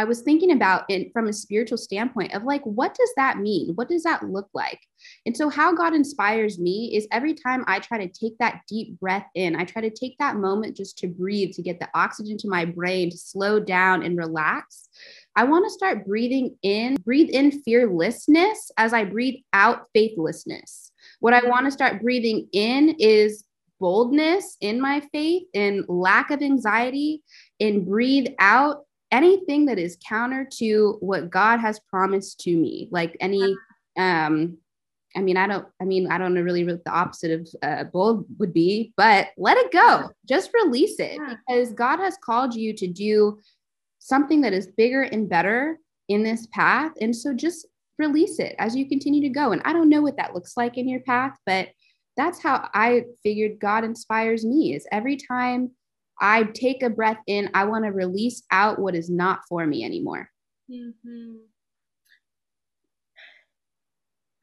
I 0.00 0.04
was 0.04 0.22
thinking 0.22 0.52
about 0.52 0.84
it 0.88 1.12
from 1.12 1.28
a 1.28 1.32
spiritual 1.32 1.76
standpoint 1.76 2.32
of 2.32 2.44
like, 2.44 2.62
what 2.62 2.94
does 2.94 3.12
that 3.18 3.36
mean? 3.36 3.74
What 3.74 3.90
does 3.90 4.02
that 4.04 4.22
look 4.22 4.48
like? 4.54 4.80
And 5.26 5.36
so, 5.36 5.50
how 5.50 5.74
God 5.74 5.92
inspires 5.92 6.58
me 6.58 6.96
is 6.96 7.06
every 7.12 7.34
time 7.34 7.64
I 7.66 7.80
try 7.80 7.98
to 7.98 8.08
take 8.08 8.38
that 8.38 8.62
deep 8.66 8.98
breath 8.98 9.26
in, 9.34 9.54
I 9.54 9.64
try 9.64 9.82
to 9.82 9.90
take 9.90 10.16
that 10.16 10.36
moment 10.36 10.74
just 10.74 10.96
to 11.00 11.06
breathe, 11.06 11.52
to 11.52 11.62
get 11.62 11.80
the 11.80 11.88
oxygen 11.92 12.38
to 12.38 12.48
my 12.48 12.64
brain, 12.64 13.10
to 13.10 13.18
slow 13.18 13.60
down 13.60 14.02
and 14.02 14.16
relax. 14.16 14.88
I 15.36 15.44
want 15.44 15.66
to 15.66 15.70
start 15.70 16.06
breathing 16.06 16.56
in, 16.62 16.96
breathe 17.04 17.28
in 17.28 17.60
fearlessness 17.60 18.70
as 18.78 18.94
I 18.94 19.04
breathe 19.04 19.40
out 19.52 19.82
faithlessness. 19.92 20.92
What 21.18 21.34
I 21.34 21.46
want 21.46 21.66
to 21.66 21.70
start 21.70 22.00
breathing 22.00 22.48
in 22.54 22.96
is 22.98 23.44
boldness 23.78 24.56
in 24.62 24.80
my 24.80 25.00
faith 25.12 25.42
and 25.54 25.84
lack 25.88 26.30
of 26.30 26.40
anxiety, 26.40 27.22
and 27.60 27.84
breathe 27.84 28.28
out 28.38 28.86
anything 29.10 29.66
that 29.66 29.78
is 29.78 29.98
counter 30.06 30.46
to 30.58 30.96
what 31.00 31.30
God 31.30 31.58
has 31.58 31.80
promised 31.80 32.40
to 32.40 32.56
me, 32.56 32.88
like 32.90 33.16
any, 33.20 33.56
um, 33.96 34.58
I 35.16 35.20
mean, 35.20 35.36
I 35.36 35.46
don't, 35.46 35.66
I 35.80 35.84
mean, 35.84 36.10
I 36.10 36.18
don't 36.18 36.34
know 36.34 36.42
really 36.42 36.64
what 36.64 36.84
the 36.84 36.92
opposite 36.92 37.40
of 37.40 37.48
uh, 37.62 37.84
bold 37.84 38.26
would 38.38 38.52
be, 38.52 38.92
but 38.96 39.28
let 39.36 39.56
it 39.56 39.72
go. 39.72 40.10
Just 40.26 40.50
release 40.54 41.00
it 41.00 41.18
because 41.48 41.72
God 41.72 41.98
has 41.98 42.16
called 42.24 42.54
you 42.54 42.72
to 42.74 42.86
do 42.86 43.38
something 43.98 44.40
that 44.42 44.52
is 44.52 44.68
bigger 44.68 45.02
and 45.02 45.28
better 45.28 45.78
in 46.08 46.22
this 46.22 46.46
path. 46.52 46.92
And 47.00 47.14
so 47.14 47.34
just 47.34 47.66
release 47.98 48.38
it 48.38 48.54
as 48.58 48.76
you 48.76 48.88
continue 48.88 49.20
to 49.22 49.28
go. 49.28 49.52
And 49.52 49.62
I 49.64 49.72
don't 49.72 49.88
know 49.88 50.02
what 50.02 50.16
that 50.16 50.34
looks 50.34 50.56
like 50.56 50.78
in 50.78 50.88
your 50.88 51.00
path, 51.00 51.36
but 51.44 51.68
that's 52.16 52.42
how 52.42 52.68
I 52.74 53.04
figured 53.22 53.60
God 53.60 53.84
inspires 53.84 54.44
me 54.44 54.74
is 54.74 54.86
every 54.90 55.16
time 55.16 55.70
I 56.20 56.44
take 56.44 56.82
a 56.82 56.90
breath 56.90 57.18
in, 57.26 57.50
I 57.54 57.64
want 57.64 57.84
to 57.84 57.90
release 57.90 58.42
out 58.50 58.78
what 58.78 58.94
is 58.94 59.08
not 59.08 59.40
for 59.48 59.66
me 59.66 59.84
anymore. 59.84 60.30
Mm-hmm. 60.70 61.36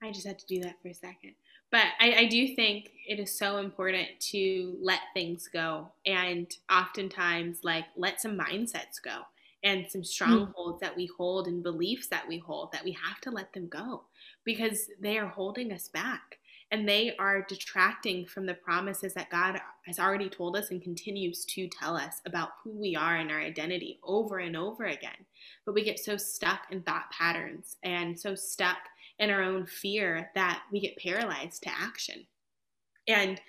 I 0.04 0.12
just 0.12 0.28
had 0.28 0.40
to 0.40 0.46
do 0.46 0.62
that 0.62 0.76
for 0.82 0.90
a 0.90 0.94
second. 0.94 1.34
But 1.72 1.86
I, 2.00 2.14
I, 2.14 2.26
do 2.28 2.56
think 2.56 2.92
it 3.08 3.20
is 3.20 3.38
so 3.38 3.58
important 3.58 4.08
to 4.32 4.78
let 4.82 5.02
things 5.14 5.50
go 5.52 5.90
and 6.06 6.50
oftentimes 6.72 7.60
like 7.64 7.86
let 7.98 8.22
some 8.22 8.38
mindsets 8.38 9.02
go 9.04 9.24
and 9.64 9.86
some 9.90 10.02
mm. 10.02 10.06
strongholds 10.06 10.78
mm. 10.78 10.80
that 10.80 10.96
we 10.96 11.10
hold 11.18 11.48
and 11.48 11.62
beliefs 11.62 12.08
that 12.08 12.28
we 12.28 12.38
hold 12.38 12.72
that 12.72 12.86
we 12.86 12.94
have 12.94 13.20
to 13.22 13.32
let 13.32 13.52
them 13.52 13.68
go 13.68 14.04
because 14.46 14.88
they 15.02 15.18
are 15.18 15.28
holding 15.28 15.74
us 15.74 15.90
back 15.90 16.40
and 16.72 16.88
they 16.88 17.16
are 17.18 17.46
detracting 17.48 18.26
from 18.26 18.46
the 18.46 18.54
promises 18.54 19.14
that 19.14 19.30
God 19.30 19.60
has 19.86 20.00
already 20.00 20.30
told 20.30 20.58
us 20.58 20.70
and 20.70 20.82
continues 20.82 21.46
to 21.46 21.68
tell 21.68 21.96
us 21.96 22.22
about 22.26 22.50
who 22.62 22.72
we 22.72 22.96
are 22.96 23.16
and 23.16 23.32
our 23.32 23.40
identity 23.40 24.00
over 24.04 24.40
and 24.40 24.58
over 24.58 24.86
again. 24.86 25.26
But 25.66 25.76
we 25.76 25.84
get 25.84 26.00
so 26.00 26.18
stuck 26.18 26.62
in 26.70 26.82
thought 26.82 27.10
patterns 27.12 27.78
and 27.84 28.20
so 28.20 28.36
stuck 28.36 28.78
in 29.20 29.30
our 29.30 29.42
own 29.42 29.66
fear 29.66 30.30
that 30.36 30.64
we 30.72 30.82
get 30.82 30.98
paralyzed 30.98 31.64
to 31.64 31.70
action. 31.70 32.26
And 33.08 33.40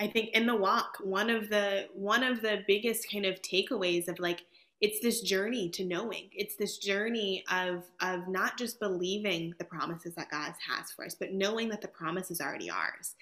I 0.00 0.06
think 0.06 0.30
in 0.30 0.46
the 0.46 0.54
walk, 0.54 0.98
one 1.02 1.28
of 1.28 1.48
the 1.48 1.88
one 1.92 2.22
of 2.22 2.40
the 2.40 2.62
biggest 2.68 3.10
kind 3.10 3.26
of 3.26 3.42
takeaways 3.42 4.06
of 4.06 4.20
like 4.20 4.44
it's 4.80 5.00
this 5.00 5.20
journey 5.22 5.68
to 5.70 5.84
knowing. 5.84 6.30
It's 6.32 6.56
this 6.56 6.78
journey 6.78 7.44
of 7.50 7.84
of 8.00 8.28
not 8.28 8.56
just 8.56 8.78
believing 8.78 9.54
the 9.58 9.64
promises 9.64 10.14
that 10.14 10.30
god 10.30 10.54
has 10.68 10.92
for 10.92 11.04
us 11.04 11.14
but 11.14 11.32
knowing 11.32 11.68
that 11.70 11.80
the 11.80 11.88
promise 11.88 12.30
is 12.30 12.40
already 12.40 12.70
ours. 12.70 13.14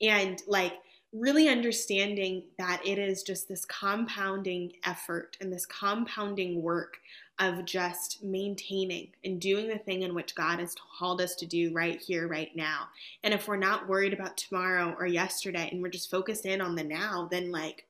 And 0.00 0.42
like 0.46 0.74
really 1.12 1.48
understanding 1.48 2.42
that 2.58 2.82
it 2.84 2.98
is 2.98 3.22
just 3.22 3.48
this 3.48 3.64
compounding 3.66 4.72
effort 4.84 5.36
and 5.40 5.52
this 5.52 5.64
compounding 5.66 6.60
work 6.60 6.98
of 7.38 7.64
just 7.64 8.22
maintaining 8.22 9.08
and 9.24 9.40
doing 9.40 9.68
the 9.68 9.78
thing 9.78 10.02
in 10.02 10.14
which 10.14 10.34
God 10.34 10.58
has 10.58 10.74
called 10.98 11.20
us 11.20 11.36
to 11.36 11.46
do 11.46 11.72
right 11.72 12.00
here, 12.00 12.26
right 12.26 12.54
now. 12.56 12.88
And 13.22 13.32
if 13.32 13.46
we're 13.46 13.56
not 13.56 13.88
worried 13.88 14.12
about 14.12 14.36
tomorrow 14.36 14.94
or 14.98 15.06
yesterday 15.06 15.68
and 15.70 15.80
we're 15.80 15.88
just 15.88 16.10
focused 16.10 16.46
in 16.46 16.60
on 16.60 16.74
the 16.74 16.84
now, 16.84 17.28
then 17.30 17.52
like 17.52 17.86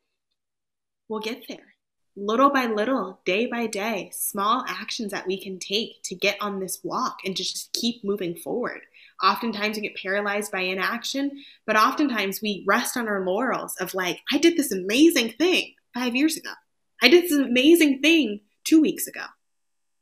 we'll 1.09 1.21
get 1.21 1.47
there 1.49 1.74
little 2.17 2.51
by 2.51 2.67
little, 2.67 3.21
day 3.25 3.47
by 3.47 3.67
day, 3.67 4.11
small 4.13 4.65
actions 4.69 5.11
that 5.13 5.27
we 5.27 5.43
can 5.43 5.59
take 5.59 6.03
to 6.05 6.15
get 6.15 6.37
on 6.41 6.61
this 6.61 6.81
walk 6.85 7.19
and 7.25 7.37
just 7.37 7.73
keep 7.73 8.05
moving 8.05 8.37
forward. 8.37 8.81
Oftentimes 9.23 9.77
we 9.77 9.83
get 9.83 9.97
paralyzed 9.97 10.53
by 10.53 10.61
inaction, 10.61 11.43
but 11.67 11.77
oftentimes 11.77 12.41
we 12.43 12.65
rest 12.67 12.97
on 12.97 13.09
our 13.09 13.25
laurels 13.25 13.75
of 13.81 13.95
like, 13.95 14.21
I 14.33 14.39
did 14.39 14.57
this 14.57 14.73
amazing 14.73 15.33
thing 15.33 15.75
five 15.93 16.15
years 16.15 16.37
ago. 16.37 16.51
I 17.03 17.09
did 17.09 17.25
this 17.25 17.33
amazing 17.33 18.01
thing 18.01 18.41
two 18.65 18.81
weeks 18.81 19.07
ago. 19.07 19.25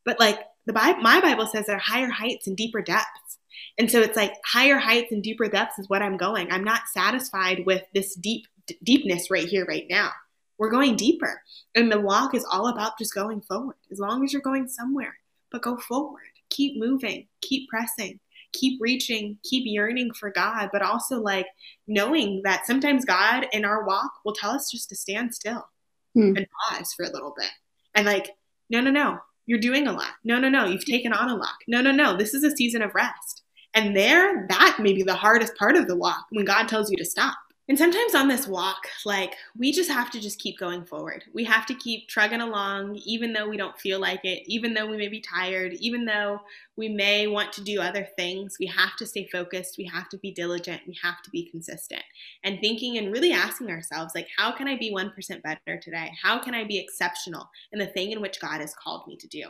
But 0.04 0.18
like 0.18 0.38
the 0.66 0.72
Bible, 0.72 1.02
my 1.02 1.20
Bible 1.20 1.46
says 1.46 1.66
there 1.66 1.76
are 1.76 1.80
higher 1.80 2.10
heights 2.10 2.46
and 2.46 2.56
deeper 2.56 2.82
depths. 2.82 3.38
And 3.78 3.90
so 3.90 4.00
it's 4.00 4.16
like 4.16 4.32
higher 4.44 4.78
heights 4.78 5.12
and 5.12 5.22
deeper 5.22 5.48
depths 5.48 5.78
is 5.78 5.88
what 5.88 6.02
I'm 6.02 6.16
going. 6.16 6.50
I'm 6.50 6.64
not 6.64 6.88
satisfied 6.92 7.64
with 7.64 7.82
this 7.94 8.14
deep 8.14 8.46
d- 8.66 8.78
deepness 8.82 9.30
right 9.30 9.46
here, 9.46 9.64
right 9.64 9.86
now. 9.88 10.10
We're 10.62 10.70
going 10.70 10.94
deeper. 10.94 11.42
And 11.74 11.90
the 11.90 12.00
walk 12.00 12.36
is 12.36 12.46
all 12.48 12.68
about 12.68 12.96
just 12.96 13.16
going 13.16 13.40
forward, 13.40 13.74
as 13.90 13.98
long 13.98 14.24
as 14.24 14.32
you're 14.32 14.40
going 14.40 14.68
somewhere. 14.68 15.16
But 15.50 15.62
go 15.62 15.76
forward, 15.76 16.22
keep 16.50 16.78
moving, 16.78 17.26
keep 17.40 17.68
pressing, 17.68 18.20
keep 18.52 18.80
reaching, 18.80 19.38
keep 19.42 19.64
yearning 19.66 20.12
for 20.14 20.30
God, 20.30 20.70
but 20.72 20.80
also 20.80 21.20
like 21.20 21.46
knowing 21.88 22.42
that 22.44 22.64
sometimes 22.64 23.04
God 23.04 23.48
in 23.52 23.64
our 23.64 23.84
walk 23.84 24.12
will 24.24 24.34
tell 24.34 24.52
us 24.52 24.70
just 24.70 24.88
to 24.90 24.94
stand 24.94 25.34
still 25.34 25.66
hmm. 26.14 26.36
and 26.36 26.46
pause 26.68 26.94
for 26.94 27.06
a 27.06 27.10
little 27.10 27.34
bit. 27.36 27.50
And 27.96 28.06
like, 28.06 28.30
no, 28.70 28.80
no, 28.80 28.92
no, 28.92 29.18
you're 29.46 29.58
doing 29.58 29.88
a 29.88 29.92
lot. 29.92 30.12
No, 30.22 30.38
no, 30.38 30.48
no, 30.48 30.66
you've 30.66 30.86
taken 30.86 31.12
on 31.12 31.28
a 31.28 31.34
lot. 31.34 31.56
No, 31.66 31.80
no, 31.80 31.90
no, 31.90 32.16
this 32.16 32.34
is 32.34 32.44
a 32.44 32.56
season 32.56 32.82
of 32.82 32.94
rest. 32.94 33.42
And 33.74 33.96
there, 33.96 34.46
that 34.48 34.76
may 34.78 34.92
be 34.92 35.02
the 35.02 35.16
hardest 35.16 35.56
part 35.56 35.74
of 35.74 35.88
the 35.88 35.96
walk 35.96 36.26
when 36.30 36.44
God 36.44 36.68
tells 36.68 36.88
you 36.88 36.96
to 36.98 37.04
stop. 37.04 37.34
And 37.68 37.78
sometimes 37.78 38.14
on 38.16 38.26
this 38.26 38.48
walk, 38.48 38.88
like 39.06 39.34
we 39.56 39.70
just 39.70 39.88
have 39.90 40.10
to 40.10 40.20
just 40.20 40.40
keep 40.40 40.58
going 40.58 40.84
forward. 40.84 41.24
We 41.32 41.44
have 41.44 41.64
to 41.66 41.74
keep 41.74 42.08
trugging 42.08 42.40
along, 42.40 42.96
even 43.06 43.32
though 43.32 43.48
we 43.48 43.56
don't 43.56 43.78
feel 43.78 44.00
like 44.00 44.24
it, 44.24 44.42
even 44.46 44.74
though 44.74 44.86
we 44.86 44.96
may 44.96 45.06
be 45.06 45.20
tired, 45.20 45.74
even 45.74 46.04
though 46.04 46.40
we 46.76 46.88
may 46.88 47.28
want 47.28 47.52
to 47.52 47.62
do 47.62 47.80
other 47.80 48.08
things. 48.16 48.56
We 48.58 48.66
have 48.66 48.96
to 48.96 49.06
stay 49.06 49.28
focused. 49.30 49.78
We 49.78 49.84
have 49.86 50.08
to 50.08 50.18
be 50.18 50.32
diligent. 50.32 50.82
We 50.88 50.98
have 51.04 51.22
to 51.22 51.30
be 51.30 51.48
consistent. 51.50 52.02
And 52.42 52.58
thinking 52.60 52.98
and 52.98 53.12
really 53.12 53.32
asking 53.32 53.70
ourselves, 53.70 54.12
like, 54.14 54.26
how 54.36 54.50
can 54.50 54.66
I 54.66 54.76
be 54.76 54.92
1% 54.92 55.42
better 55.42 55.78
today? 55.80 56.10
How 56.20 56.40
can 56.40 56.54
I 56.54 56.64
be 56.64 56.78
exceptional 56.78 57.48
in 57.70 57.78
the 57.78 57.86
thing 57.86 58.10
in 58.10 58.20
which 58.20 58.40
God 58.40 58.60
has 58.60 58.74
called 58.74 59.06
me 59.06 59.16
to 59.18 59.28
do? 59.28 59.44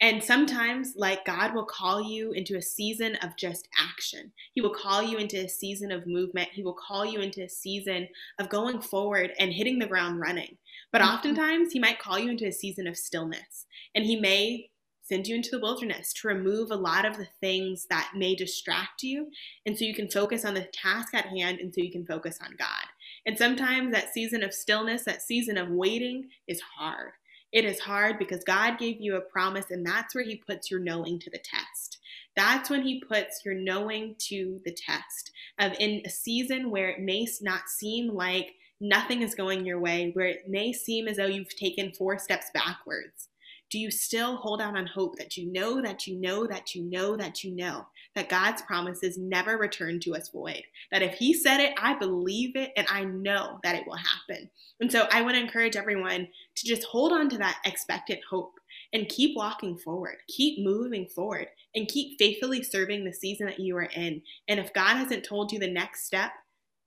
And 0.00 0.22
sometimes, 0.22 0.94
like, 0.96 1.26
God 1.26 1.54
will 1.54 1.66
call 1.66 2.02
you 2.02 2.32
into 2.32 2.56
a 2.56 2.62
season 2.62 3.16
of 3.16 3.36
just 3.36 3.68
action. 3.78 4.32
He 4.54 4.62
will 4.62 4.74
call 4.74 5.02
you 5.02 5.18
into 5.18 5.44
a 5.44 5.48
season 5.48 5.92
of 5.92 6.06
movement. 6.06 6.48
He 6.52 6.62
will 6.62 6.76
call 6.76 7.04
you 7.04 7.20
into 7.20 7.42
a 7.42 7.48
season 7.48 8.08
of 8.38 8.48
going 8.48 8.80
forward 8.80 9.32
and 9.38 9.52
hitting 9.52 9.78
the 9.78 9.86
ground 9.86 10.18
running. 10.20 10.56
But 10.90 11.02
mm-hmm. 11.02 11.14
oftentimes, 11.14 11.72
He 11.72 11.78
might 11.78 11.98
call 11.98 12.18
you 12.18 12.30
into 12.30 12.46
a 12.46 12.52
season 12.52 12.86
of 12.86 12.96
stillness. 12.96 13.66
And 13.94 14.04
He 14.06 14.16
may 14.16 14.70
send 15.02 15.26
you 15.26 15.34
into 15.34 15.50
the 15.50 15.60
wilderness 15.60 16.12
to 16.12 16.28
remove 16.28 16.70
a 16.70 16.76
lot 16.76 17.04
of 17.04 17.16
the 17.16 17.26
things 17.40 17.86
that 17.90 18.12
may 18.14 18.34
distract 18.34 19.02
you. 19.02 19.28
And 19.66 19.76
so 19.76 19.84
you 19.84 19.92
can 19.92 20.08
focus 20.08 20.44
on 20.44 20.54
the 20.54 20.68
task 20.72 21.14
at 21.14 21.26
hand 21.26 21.58
and 21.58 21.74
so 21.74 21.82
you 21.82 21.90
can 21.90 22.06
focus 22.06 22.38
on 22.40 22.54
God. 22.56 22.86
And 23.26 23.36
sometimes 23.36 23.92
that 23.92 24.14
season 24.14 24.44
of 24.44 24.54
stillness, 24.54 25.02
that 25.04 25.20
season 25.20 25.58
of 25.58 25.68
waiting 25.68 26.28
is 26.46 26.60
hard. 26.60 27.12
It 27.52 27.64
is 27.64 27.80
hard 27.80 28.18
because 28.18 28.44
God 28.44 28.78
gave 28.78 29.00
you 29.00 29.16
a 29.16 29.20
promise, 29.20 29.70
and 29.70 29.84
that's 29.84 30.14
where 30.14 30.24
He 30.24 30.36
puts 30.36 30.70
your 30.70 30.80
knowing 30.80 31.18
to 31.20 31.30
the 31.30 31.38
test. 31.38 31.98
That's 32.36 32.70
when 32.70 32.82
He 32.82 33.02
puts 33.02 33.44
your 33.44 33.54
knowing 33.54 34.14
to 34.28 34.60
the 34.64 34.72
test. 34.72 35.32
Of 35.58 35.72
in 35.80 36.02
a 36.04 36.10
season 36.10 36.70
where 36.70 36.90
it 36.90 37.00
may 37.00 37.26
not 37.40 37.68
seem 37.68 38.14
like 38.14 38.54
nothing 38.80 39.22
is 39.22 39.34
going 39.34 39.66
your 39.66 39.80
way, 39.80 40.10
where 40.12 40.26
it 40.26 40.48
may 40.48 40.72
seem 40.72 41.08
as 41.08 41.16
though 41.16 41.26
you've 41.26 41.54
taken 41.56 41.92
four 41.92 42.18
steps 42.18 42.46
backwards. 42.54 43.28
Do 43.70 43.78
you 43.78 43.90
still 43.90 44.36
hold 44.36 44.60
out 44.60 44.76
on 44.76 44.86
hope 44.86 45.16
that 45.18 45.36
you 45.36 45.50
know 45.52 45.80
that 45.80 46.06
you 46.06 46.16
know 46.16 46.46
that 46.46 46.74
you 46.74 46.82
know 46.82 47.16
that 47.16 47.44
you 47.44 47.54
know 47.54 47.86
that 48.14 48.28
God's 48.28 48.62
promises 48.62 49.18
never 49.18 49.56
return 49.56 50.00
to 50.00 50.14
us 50.14 50.28
void? 50.30 50.62
That 50.90 51.02
if 51.02 51.14
He 51.14 51.34
said 51.34 51.60
it, 51.60 51.74
I 51.80 51.94
believe 51.94 52.56
it 52.56 52.72
and 52.76 52.86
I 52.90 53.04
know 53.04 53.58
that 53.62 53.76
it 53.76 53.86
will 53.86 53.96
happen. 53.96 54.50
And 54.80 54.90
so 54.90 55.06
I 55.10 55.22
want 55.22 55.34
to 55.36 55.42
encourage 55.42 55.76
everyone 55.76 56.28
to 56.56 56.66
just 56.66 56.84
hold 56.84 57.12
on 57.12 57.28
to 57.30 57.38
that 57.38 57.58
expectant 57.64 58.20
hope 58.28 58.54
and 58.92 59.08
keep 59.08 59.36
walking 59.36 59.76
forward, 59.76 60.16
keep 60.28 60.64
moving 60.64 61.06
forward, 61.06 61.48
and 61.74 61.88
keep 61.88 62.18
faithfully 62.18 62.62
serving 62.62 63.04
the 63.04 63.12
season 63.12 63.46
that 63.46 63.60
you 63.60 63.76
are 63.76 63.82
in. 63.84 64.22
And 64.48 64.58
if 64.58 64.72
God 64.72 64.96
hasn't 64.96 65.24
told 65.24 65.52
you 65.52 65.58
the 65.58 65.70
next 65.70 66.04
step, 66.04 66.32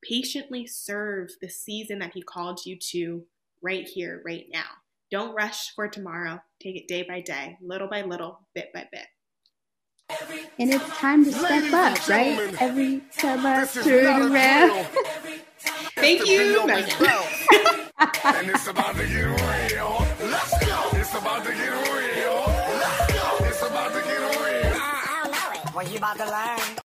patiently 0.04 0.68
serve 0.68 1.30
the 1.42 1.50
season 1.50 2.00
that 2.00 2.14
He 2.14 2.22
called 2.22 2.66
you 2.66 2.78
to 2.92 3.24
right 3.62 3.88
here, 3.88 4.22
right 4.26 4.46
now. 4.52 4.66
Don't 5.12 5.36
rush 5.36 5.74
for 5.76 5.88
tomorrow. 5.88 6.42
Take 6.62 6.76
it 6.76 6.88
day 6.88 7.04
by 7.04 7.22
day, 7.22 7.58
little 7.62 7.88
by 7.88 8.02
little, 8.02 8.40
bit 8.54 8.74
by 8.74 8.88
bit. 8.92 9.06
And 10.60 10.74
it's 10.74 10.88
time 10.98 11.26
to 11.26 11.32
step 11.32 11.74
up, 11.74 12.08
right? 12.08 12.56
Every 12.62 13.02
time 13.18 13.46
I 13.46 13.66
turn 13.66 14.32
around. 14.34 14.88
Thank 15.96 16.26
you, 16.28 16.62
and 18.26 18.50
it's 18.50 18.68
about 18.68 18.96
to 18.96 19.08
get 19.08 19.24
real. 19.24 20.06
Let's 20.30 20.66
go. 20.66 20.90
It's 20.94 21.14
about 21.16 21.46
to 21.46 21.52
get 21.54 21.72
real. 21.72 22.44
Let's 22.80 23.14
go. 23.14 23.46
It's 23.46 23.62
about 23.62 23.94
to 23.94 24.02
get 24.02 24.20
real. 24.20 24.74
I, 24.76 25.24
I 25.24 25.30
know 25.30 25.70
it. 25.70 25.76
What 25.76 25.92
you 25.92 25.98
about 25.98 26.18
to 26.18 26.26
learn? 26.26 26.83